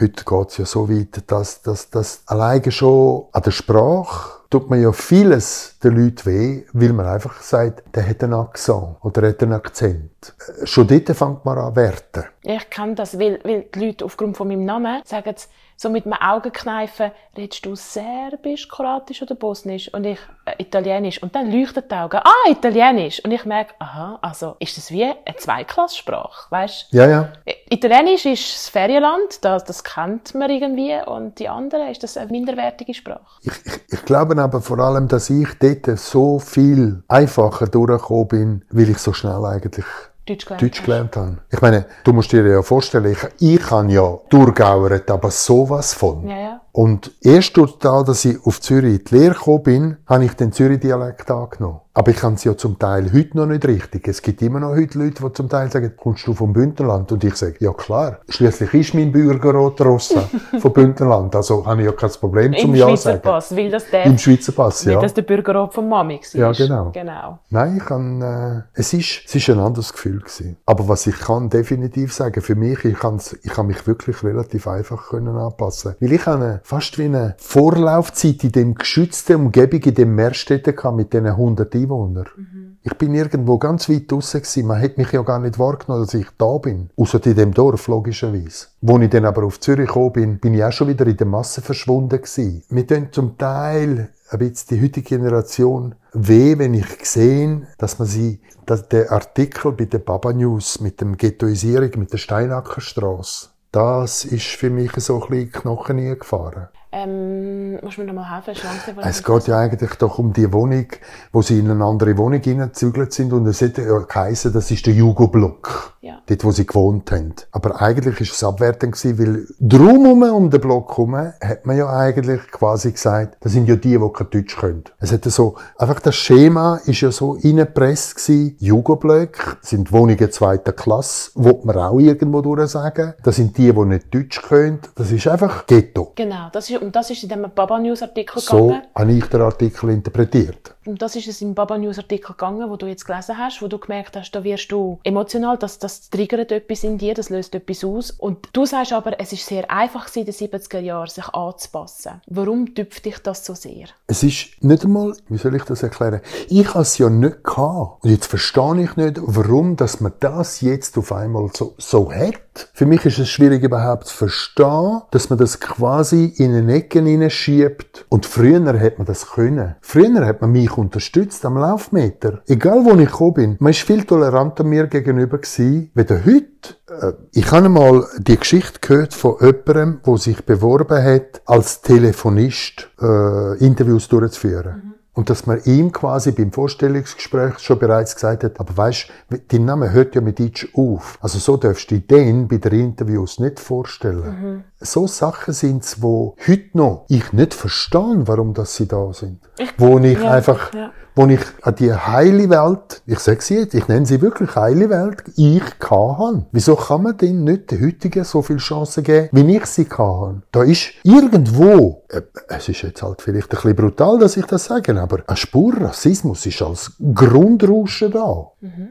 [0.00, 4.80] heute geht's ja so weit, dass, dass, dass alleine schon an der Sprache tut man
[4.80, 9.42] ja vieles den Leuten weh, weil man einfach sagt, der hat einen Akzent oder hat
[9.42, 10.34] einen Akzent.
[10.64, 12.24] Schon dort fängt man an werten.
[12.42, 15.34] Ich kenne das, weil, weil die Leute aufgrund von meinem Namen sagen,
[15.76, 19.92] so mit dem Augenkneifen, redest du Serbisch, Kroatisch oder Bosnisch?
[19.92, 21.22] Und ich, äh, Italienisch.
[21.22, 23.22] Und dann leuchtet die Augen, ah, Italienisch.
[23.24, 26.92] Und ich merke, aha, also, ist das wie eine Zweiklassprache, weißt?
[26.92, 27.28] Ja, ja.
[27.68, 30.94] Italienisch ist das Ferienland, das, das kennt man irgendwie.
[31.06, 33.20] Und die andere, ist das eine minderwertige Sprache?
[33.42, 38.64] Ich, ich, ich glaube aber vor allem, dass ich dort so viel einfacher durchgekommen bin,
[38.70, 39.84] weil ich so schnell eigentlich
[40.26, 41.38] Deutsch gelernt, Deutsch gelernt habe.
[41.50, 46.26] Ich meine, du musst dir ja vorstellen, ich, ich habe ja durchgauert, aber sowas von.
[46.28, 46.60] Ja, ja.
[46.76, 50.34] Und erst durch das, dass ich auf Zürich in die Lehre gekommen bin, habe ich
[50.34, 51.80] den Zürich-Dialekt angenommen.
[51.96, 54.06] Aber ich kann es ja zum Teil heute noch nicht richtig.
[54.06, 57.10] Es gibt immer noch heute Leute, die zum Teil sagen, kommst du vom Bündnerland?
[57.10, 58.18] Und ich sage, ja klar.
[58.28, 60.28] Schließlich ist mein Bürgerrat Rossa
[60.60, 61.34] vom Bündnerland.
[61.34, 63.22] Also habe ich ja kein Problem zum Ja sagen.
[63.22, 64.96] Pass, weil das der, Im Schweizer Pass, ja.
[64.96, 66.38] Weil das der Bürgerrat von Mami war.
[66.38, 66.90] Ja, genau.
[66.90, 67.38] genau.
[67.48, 70.58] Nein, ich kann, äh, es ist, es ist ein anderes Gefühl gewesen.
[70.66, 74.68] Aber was ich kann definitiv sagen, für mich, ich kann, ich kann mich wirklich relativ
[74.68, 75.94] einfach können anpassen.
[75.98, 81.12] Weil ich habe fast wie eine Vorlaufzeit in dem geschützten Umgebung, in dem Meerstädten mit
[81.12, 82.26] diesen 100 Einwohnern.
[82.36, 82.78] Mhm.
[82.82, 84.66] Ich bin irgendwo ganz weit draussen gewesen.
[84.66, 86.90] Man hat mich ja gar nicht wahrgenommen, dass ich da bin.
[86.96, 88.66] Außer in dem Dorf, logischerweise.
[88.80, 91.26] Wo ich dann aber auf Zürich gekommen bin, bin ich auch schon wieder in der
[91.28, 92.64] Masse verschwunden gewesen.
[92.68, 98.08] Wir tun zum Teil ein bisschen die heutige Generation weh, wenn ich sehe, dass man
[98.08, 104.24] sie, dass der Artikel bei der Baba News mit dem Ghettoisierung, mit der Steinackerstraße, das
[104.24, 106.68] ist für mich so ein bisschen Knochen gefahren.
[106.98, 108.54] Ähm, musst du mir noch mal helfen?
[109.02, 110.86] Es geht ja eigentlich doch um die Wohnung,
[111.30, 114.86] wo sie in eine andere Wohnung hineingezügelt sind und es hätte ja geheißen, das ist
[114.86, 115.92] der Jugo-Block.
[116.00, 116.20] Ja.
[116.24, 117.34] Dort, wo sie gewohnt haben.
[117.50, 121.88] Aber eigentlich ist es abwertend gewesen, weil drumherum um den Block herum hat man ja
[121.88, 124.84] eigentlich quasi gesagt, das sind ja die, die kein Deutsch können.
[125.00, 128.56] Es hätte so, einfach das Schema ist ja so reingepresst gewesen.
[128.60, 133.14] Jugo-Block sind Wohnungen zweiter Klasse, wo man auch irgendwo durch sagen.
[133.24, 134.78] Das sind die, die nicht Deutsch können.
[134.94, 136.12] Das ist einfach Ghetto.
[136.14, 138.82] Genau, das ist und das ist in dem Baba News Artikel so gegangen.
[138.94, 140.75] So habe ich den Artikel interpretiert.
[140.86, 143.68] Und das ist es im Baba News Artikel gegangen, wo du jetzt gelesen hast, wo
[143.68, 147.54] du gemerkt hast, da wirst du emotional, dass das triggert etwas in dir, das löst
[147.54, 148.10] etwas aus.
[148.10, 152.22] Und du sagst aber, es ist sehr einfach in den 70er Jahren, sich anzupassen.
[152.26, 153.86] Warum tüpft dich das so sehr?
[154.06, 156.20] Es ist nicht einmal, wie soll ich das erklären?
[156.48, 158.04] Ich habe es ja nicht gehabt.
[158.04, 162.70] Und jetzt verstehe ich nicht, warum, dass man das jetzt auf einmal so, so hat.
[162.72, 167.02] Für mich ist es schwierig überhaupt zu verstehen, dass man das quasi in eine Ecke
[167.02, 168.06] hineinschiebt.
[168.08, 169.74] Und früher hat man das können.
[169.80, 172.42] Früher hat man mich unterstützt am Laufmeter.
[172.46, 173.56] Egal wo ich gekommen bin.
[173.60, 175.90] Man ist viel toleranter mir gegenüber gewesen,
[176.24, 176.76] heute.
[176.88, 182.90] Äh, ich habe mal die Geschichte gehört von jemandem, der sich beworben hat, als Telefonist
[183.00, 184.82] äh, Interviews durchzuführen.
[184.84, 184.94] Mhm.
[185.16, 189.06] Und dass man ihm quasi beim Vorstellungsgespräch schon bereits gesagt hat, aber weißt,
[189.48, 191.16] dein Name hört ja mit Deutsch auf.
[191.22, 194.40] Also so darfst du den bei den Interviews nicht vorstellen.
[194.42, 194.64] Mhm.
[194.80, 199.40] So Sachen sind's, wo heute noch ich nicht verstehe, warum dass sie da sind.
[199.58, 203.56] Ich, wo ich ja, einfach, ja wo ich an die heile Welt, ich sage sie
[203.56, 207.86] jetzt, ich nenne sie wirklich heile Welt, ich kann Wieso kann man denn nicht den
[207.86, 210.42] heutigen so viel Chancen geben, wie ich sie kann?
[210.52, 214.66] Da ist irgendwo, äh, es ist jetzt halt vielleicht ein bisschen brutal, dass ich das
[214.66, 218.50] sage, aber eine Spur Rassismus ist als Grundrauschen da.
[218.60, 218.88] Mhm.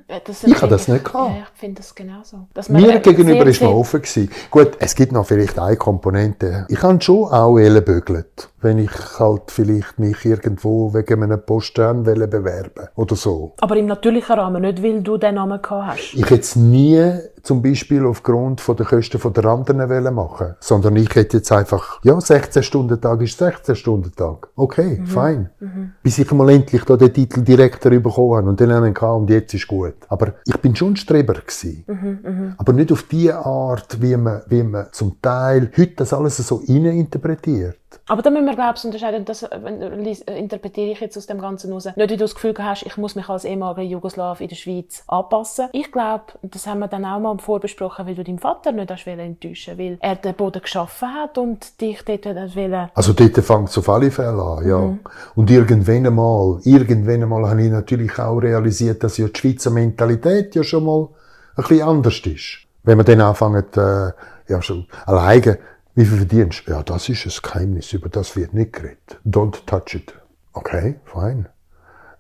[0.48, 1.36] Ich habe das nicht gehabt.
[1.36, 2.48] Ja, ich finde das genauso.
[2.70, 4.32] Mir gegenüber sehr, ist man offen gewesen.
[4.50, 6.66] Gut, es gibt noch vielleicht eine Komponente.
[6.70, 12.90] Ich habe schon auch ellenbögelt wenn ich halt vielleicht mich irgendwo wegen einem Posten bewerben
[12.96, 13.54] oder so.
[13.62, 16.14] Aber im natürlichen Rahmen, nicht weil du den Namen gehabt hast?
[16.16, 17.00] Ich hätte es nie
[17.44, 21.52] zum Beispiel aufgrund von der Kosten von der anderen wollen machen, sondern ich hätte jetzt
[21.52, 24.50] einfach, ja, 16 Stunden Tag ist 16 Stunden Tag.
[24.56, 25.06] Okay, mhm.
[25.06, 25.50] fein.
[25.60, 25.92] Mhm.
[26.02, 29.30] Bis ich mal endlich da den Titel Direktor bekommen habe und dann einen hatte und
[29.30, 29.94] jetzt ist gut.
[30.10, 31.84] Aber ich bin schon Streber gewesen.
[31.88, 32.56] Mhm, mh.
[32.58, 36.60] Aber nicht auf die Art, wie man, wie man zum Teil heute das alles so
[36.62, 37.78] interpretiert.
[38.08, 41.74] Aber da müssen wir, glaube ich, unterscheiden, das äh, interpretiere ich jetzt aus dem Ganzen
[41.74, 41.86] raus.
[41.86, 45.04] Nicht, wie du das Gefühl hast, ich muss mich als ehemaliger Jugoslaw in der Schweiz
[45.08, 45.70] anpassen.
[45.72, 49.08] Ich glaube, das haben wir dann auch mal vorbesprochen, weil du deinen Vater nicht hast
[49.08, 52.90] enttäuschen weil er den Boden geschaffen hat und dich dort wollen.
[52.94, 54.80] Also dort fängt es auf alle Fälle an, ja.
[54.80, 55.00] Mhm.
[55.34, 60.54] Und irgendwann einmal, irgendwann einmal habe ich natürlich auch realisiert, dass ja die Schweizer Mentalität
[60.54, 61.08] ja schon mal
[61.56, 62.60] ein bisschen anders ist.
[62.84, 64.12] Wenn man dann anfängt, äh,
[64.48, 65.58] ja, schon alleine
[65.96, 66.72] wie viel verdienst du?
[66.72, 69.20] Ja, das ist ein Geheimnis, über das wird nicht geredet.
[69.26, 70.14] Don't touch it.
[70.54, 71.46] Okay, fine.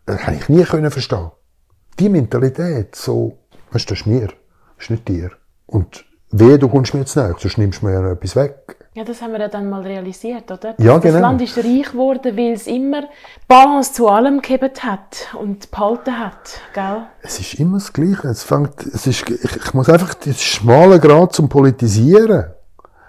[0.05, 1.31] Das habe ich nie können verstehen.
[1.99, 3.37] Die Mentalität, so,
[3.71, 4.35] weißt du, das ist mir, das
[4.79, 5.31] ist nicht dir.
[5.65, 8.77] Und wehe, du kommst mir jetzt nach, sonst nimmst du mir ja etwas weg.
[8.93, 10.75] Ja, das haben wir ja dann mal realisiert, oder?
[10.77, 11.13] Ja, genau.
[11.15, 13.03] Das Land ist reich geworden, weil es immer
[13.45, 17.07] Balance zu allem gegeben hat und behalten hat, gell?
[17.21, 18.29] Es ist immer das Gleiche.
[18.29, 22.54] Es fängt, es ist, ich, ich muss einfach das schmale Grad zum Politisieren.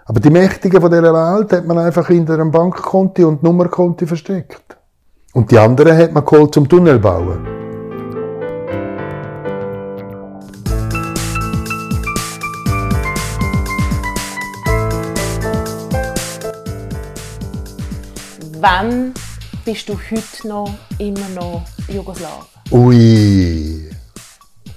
[0.09, 4.77] Aber die Mächtigen von dieser Welt hat man einfach hinter einem Bankkonti und Nummerkonti versteckt.
[5.33, 7.45] Und die anderen hat man geholt zum Tunnel bauen.
[18.61, 19.13] Wann
[19.65, 22.47] bist du heute noch immer noch Jugoslaw?
[22.71, 23.91] Ui,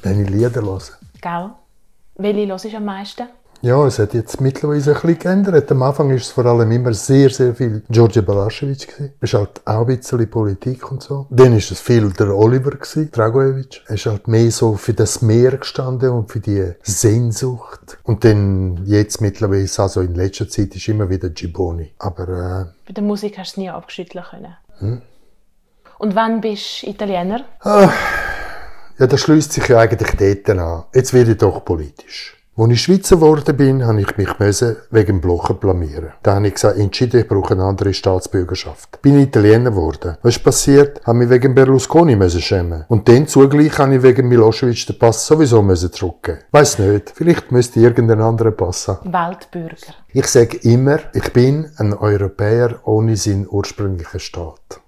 [0.01, 0.81] wenn ich Lieder höre.
[1.21, 1.51] Gell?
[2.15, 3.27] Welche hörst du am meisten?
[3.61, 5.69] Ja, es hat jetzt mittlerweile ein bisschen geändert.
[5.71, 9.13] Am Anfang war es vor allem immer sehr, sehr viel George Balaschewitsch gewesen.
[9.19, 11.27] Es halt auch ein bisschen Politik und so.
[11.29, 13.81] Dann war es viel der Oliver gewesen, Dragojevic.
[13.87, 17.97] Er ist halt mehr so für das Meer gestanden und für die Sehnsucht.
[18.03, 21.93] Und dann jetzt mittlerweile, also in letzter Zeit, ist immer wieder Giboni.
[21.99, 24.55] Aber, äh, Bei der Musik hast du es nie abgeschütteln können.
[24.77, 25.01] Hm?
[25.97, 27.43] Und wann bist du Italiener?
[27.59, 27.91] Ah,
[28.97, 30.83] ja, das schließt sich ja eigentlich dort an.
[30.93, 32.38] Jetzt werde ich doch politisch.
[32.59, 36.09] Als ich Schweizer geworden bin, habe ich mich wegen dem Blochen blamieren.
[36.23, 39.01] Da habe ich gesagt, entschieden, ich brauche eine andere Staatsbürgerschaft.
[39.01, 40.17] Bin Italiener geworden.
[40.23, 40.99] Was ist passiert?
[41.05, 42.83] Habe mich wegen Berlusconi müssen schämen.
[42.89, 46.39] Und dann zugleich habe ich wegen Milosevic den Pass sowieso müssen zurückgeben.
[46.51, 47.13] Weiss nicht.
[47.15, 49.13] Vielleicht müsste irgendein anderer Pass haben.
[49.13, 49.93] Weltbürger.
[50.11, 54.81] Ich sage immer, ich bin ein Europäer ohne seinen ursprünglichen Staat.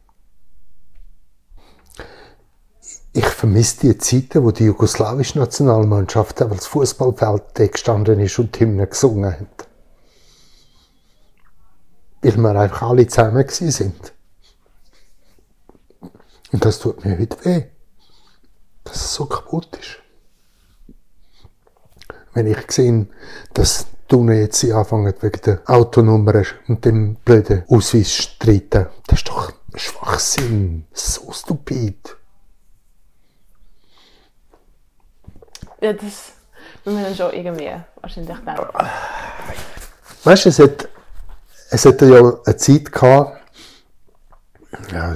[3.14, 8.90] Ich vermisse die Zeiten, wo die jugoslawische Nationalmannschaft auf das Fußballfeld gestanden ist und Hymnen
[8.90, 9.68] gesungen hat.
[12.22, 14.14] Weil wir einfach alle zusammen sind.
[16.54, 17.64] Und das tut mir heute weh.
[18.86, 19.98] Dass es so kaputt ist.
[22.34, 23.08] Wenn ich sehe,
[23.54, 29.52] dass die jetzt anfangen wegen der Autonummer und dem blöden Ausweis streiten, das ist doch
[29.76, 30.86] Schwachsinn.
[30.94, 32.21] So stupid.
[35.82, 36.34] Ja, das
[36.86, 38.58] müssen wir dann schon irgendwie wahrscheinlich dann.
[40.24, 40.88] Weißt du, es hat,
[41.72, 43.42] es hat ja eine Zeit gehabt,
[44.92, 45.16] ja,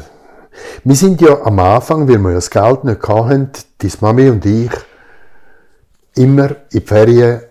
[0.83, 3.51] wir sind ja am Anfang, weil wir ja das Geld nicht hatten,
[3.81, 4.71] die Mami und ich,
[6.15, 7.41] immer in die Ferien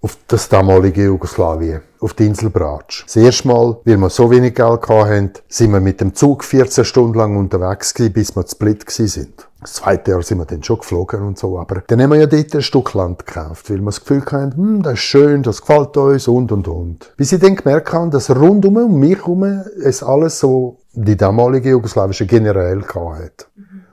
[0.00, 3.04] auf das damalige Jugoslawien, auf die Insel Bratsch.
[3.04, 6.84] Das erste Mal, weil wir so wenig Geld hatten, sind wir mit dem Zug 14
[6.84, 9.48] Stunden lang unterwegs gewesen, bis wir zu Split sind.
[9.62, 12.26] Das zweite Jahr sind wir dann schon geflogen und so, aber dann haben wir ja
[12.26, 15.60] dort ein Stück Land gekauft, weil wir das Gefühl hatten, hm, das ist schön, das
[15.60, 17.14] gefällt uns und und und.
[17.16, 21.70] Bis ich dann gemerkt habe, dass rundum um mich herum es alles so die damalige
[21.70, 23.48] jugoslawische Generäle hat.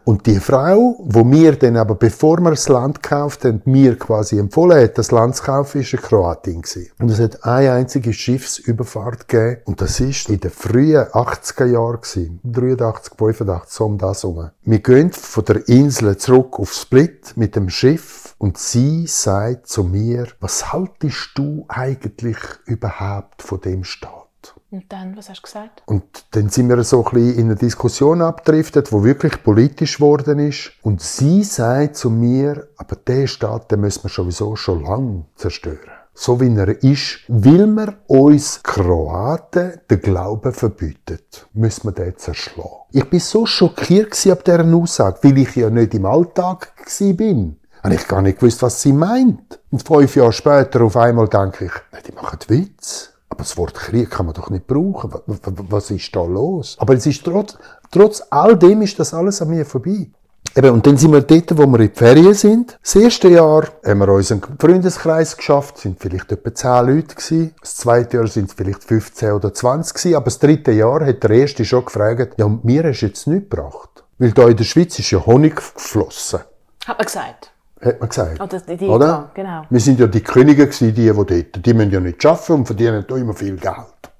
[0.09, 4.39] Und die Frau, wo mir dann aber, bevor wir das Land gekauft haben, mir quasi
[4.39, 6.89] empfohlen hat, das Land zu kaufen, ist eine Kroatin gewesen.
[6.97, 9.61] Und es hat eine einzige Schiffsüberfahrt gegeben.
[9.65, 12.39] Und das ist in den frühen 80er Jahren gewesen.
[12.43, 14.49] 83, 85, so um das herum.
[14.63, 19.83] Wir gehen von der Insel zurück auf Split mit dem Schiff und sie sagt zu
[19.83, 24.18] mir, was haltest du eigentlich überhaupt von dem Staat?
[24.71, 25.81] Und dann, was hast du gesagt?
[25.87, 30.37] Und dann sind wir so ein bisschen in eine Diskussion abgedriftet, wo wirklich politisch geworden
[30.37, 30.73] ist.
[30.83, 35.89] Und sie sagt zu mir, aber der Staat, den müssen wir sowieso schon lange zerstören.
[36.13, 41.19] So wie er ist, will man uns Kroaten den Glauben verbieten,
[41.53, 42.69] müssen wir den zerschlagen.
[42.91, 47.59] Ich bin so schockiert ab dieser Aussage, weil ich ja nicht im Alltag bin.
[47.81, 49.59] Und ich gar nicht gewusst, was sie meint.
[49.71, 53.13] Und fünf Jahre später auf einmal denke ich, die machen Witz.
[53.29, 55.11] Aber das Wort Krieg kann man doch nicht brauchen.
[55.25, 56.75] Was ist da los?
[56.79, 57.57] Aber es ist trotz,
[57.91, 60.09] trotz all dem ist das alles an mir vorbei.
[60.55, 62.79] Eben, und dann sind wir dort, wo wir in die Ferien sind.
[62.81, 67.53] Das erste Jahr haben wir unseren Freundeskreis geschafft, sind vielleicht etwa 10 Leute gewesen.
[67.61, 70.15] Das zweite Jahr sind es vielleicht 15 oder 20 gewesen.
[70.15, 73.49] Aber das dritte Jahr hat der erste schon gefragt, ja, mir hast du jetzt nichts
[73.49, 74.03] gebracht.
[74.17, 76.39] Weil da in der Schweiz ist ja Honig geflossen.
[76.85, 77.51] Hat man gesagt.
[77.81, 78.41] Hat man gesagt.
[78.41, 79.31] Oder die, die Oder?
[79.33, 79.63] genau.
[79.69, 82.65] Wir sind ja die Könige gewesen, die, die dort, die müssen ja nicht arbeiten und
[82.65, 83.75] verdienen da immer viel Geld.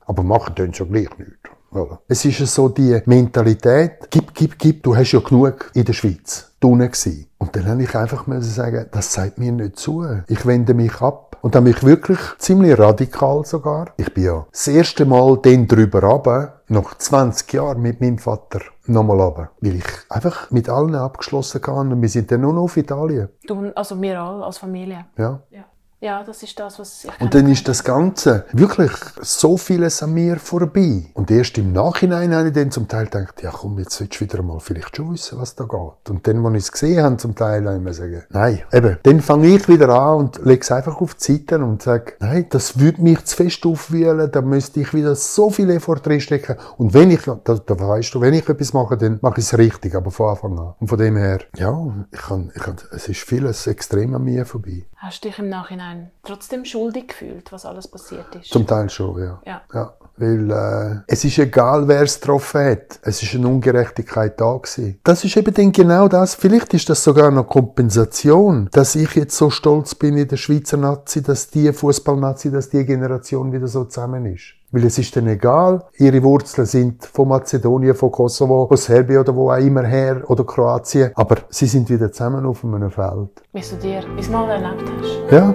[0.06, 1.34] Aber machen tun sie ja gleich nichts.
[1.72, 2.02] Oder?
[2.08, 5.94] Es ist ja so die Mentalität, gib, gib, gib, du hast ja genug in der
[5.94, 6.52] Schweiz.
[6.62, 7.28] Unten gewesen.
[7.38, 10.06] Und dann habe ich einfach müssen sagen, das sagt mir nicht zu.
[10.28, 11.38] Ich wende mich ab.
[11.42, 13.94] Und dann bin ich wirklich ziemlich radikal sogar.
[13.98, 18.62] Ich bin ja das erste Mal dann drüber runter, nach 20 Jahren mit meinem Vater
[18.86, 19.52] nochmal runter.
[19.62, 23.30] Weil ich einfach mit allen abgeschlossen kann und wir sind dann nur noch auf Italien.
[23.46, 25.06] Du, also wir alle als Familie.
[25.18, 25.42] Ja.
[25.50, 25.66] Ja.
[26.02, 30.14] Ja, das ist das, was ich Und dann ist das Ganze wirklich so vieles an
[30.14, 31.08] mir vorbei.
[31.14, 34.26] Und erst im Nachhinein habe ich dann zum Teil gedacht, ja komm, jetzt solltest du
[34.26, 36.10] wieder mal vielleicht schon wissen, was da geht.
[36.10, 38.98] Und dann, als ich es gesehen habe, zum Teil, habe ich mir sagen, nein, eben,
[39.04, 42.46] dann fange ich wieder an und lege es einfach auf die Seite und sage, nein,
[42.50, 46.56] das würde mich zu fest aufwühlen, da müsste ich wieder so viel Effort drinstecken.
[46.78, 49.58] Und wenn ich, da, da weißt du, wenn ich etwas mache, dann mache ich es
[49.58, 50.76] richtig, aber von Anfang an.
[50.80, 51.76] Und von dem her, ja,
[52.10, 54.86] ich kann, ich kann, es ist vieles extrem an mir vorbei.
[55.02, 58.50] Hast du dich im Nachhinein trotzdem schuldig gefühlt, was alles passiert ist?
[58.50, 59.42] Zum Teil schon, ja.
[59.46, 59.62] Ja.
[59.74, 59.94] ja.
[60.18, 63.00] Weil äh, es ist egal, wer es getroffen hat.
[63.04, 65.00] Es ist eine Ungerechtigkeit da gewesen.
[65.06, 66.36] Das ist eben dann genau das.
[66.36, 70.76] Vielleicht ist das sogar noch Kompensation, dass ich jetzt so stolz bin in der Schweizer
[70.76, 74.59] Nazi, dass die Fußballnazi, dass die Generation wieder so zusammen ist.
[74.72, 79.36] Weil es ist dann egal, ihre Wurzeln sind von Mazedonien, von Kosovo, von Serbien oder
[79.36, 81.12] wo auch immer her, oder Kroatien.
[81.16, 83.30] Aber sie sind wieder zusammen auf einem Feld.
[83.52, 85.32] Wie du dir es mal erlebt hast.
[85.32, 85.54] Ja,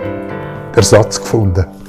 [0.74, 1.84] Ersatz gefunden.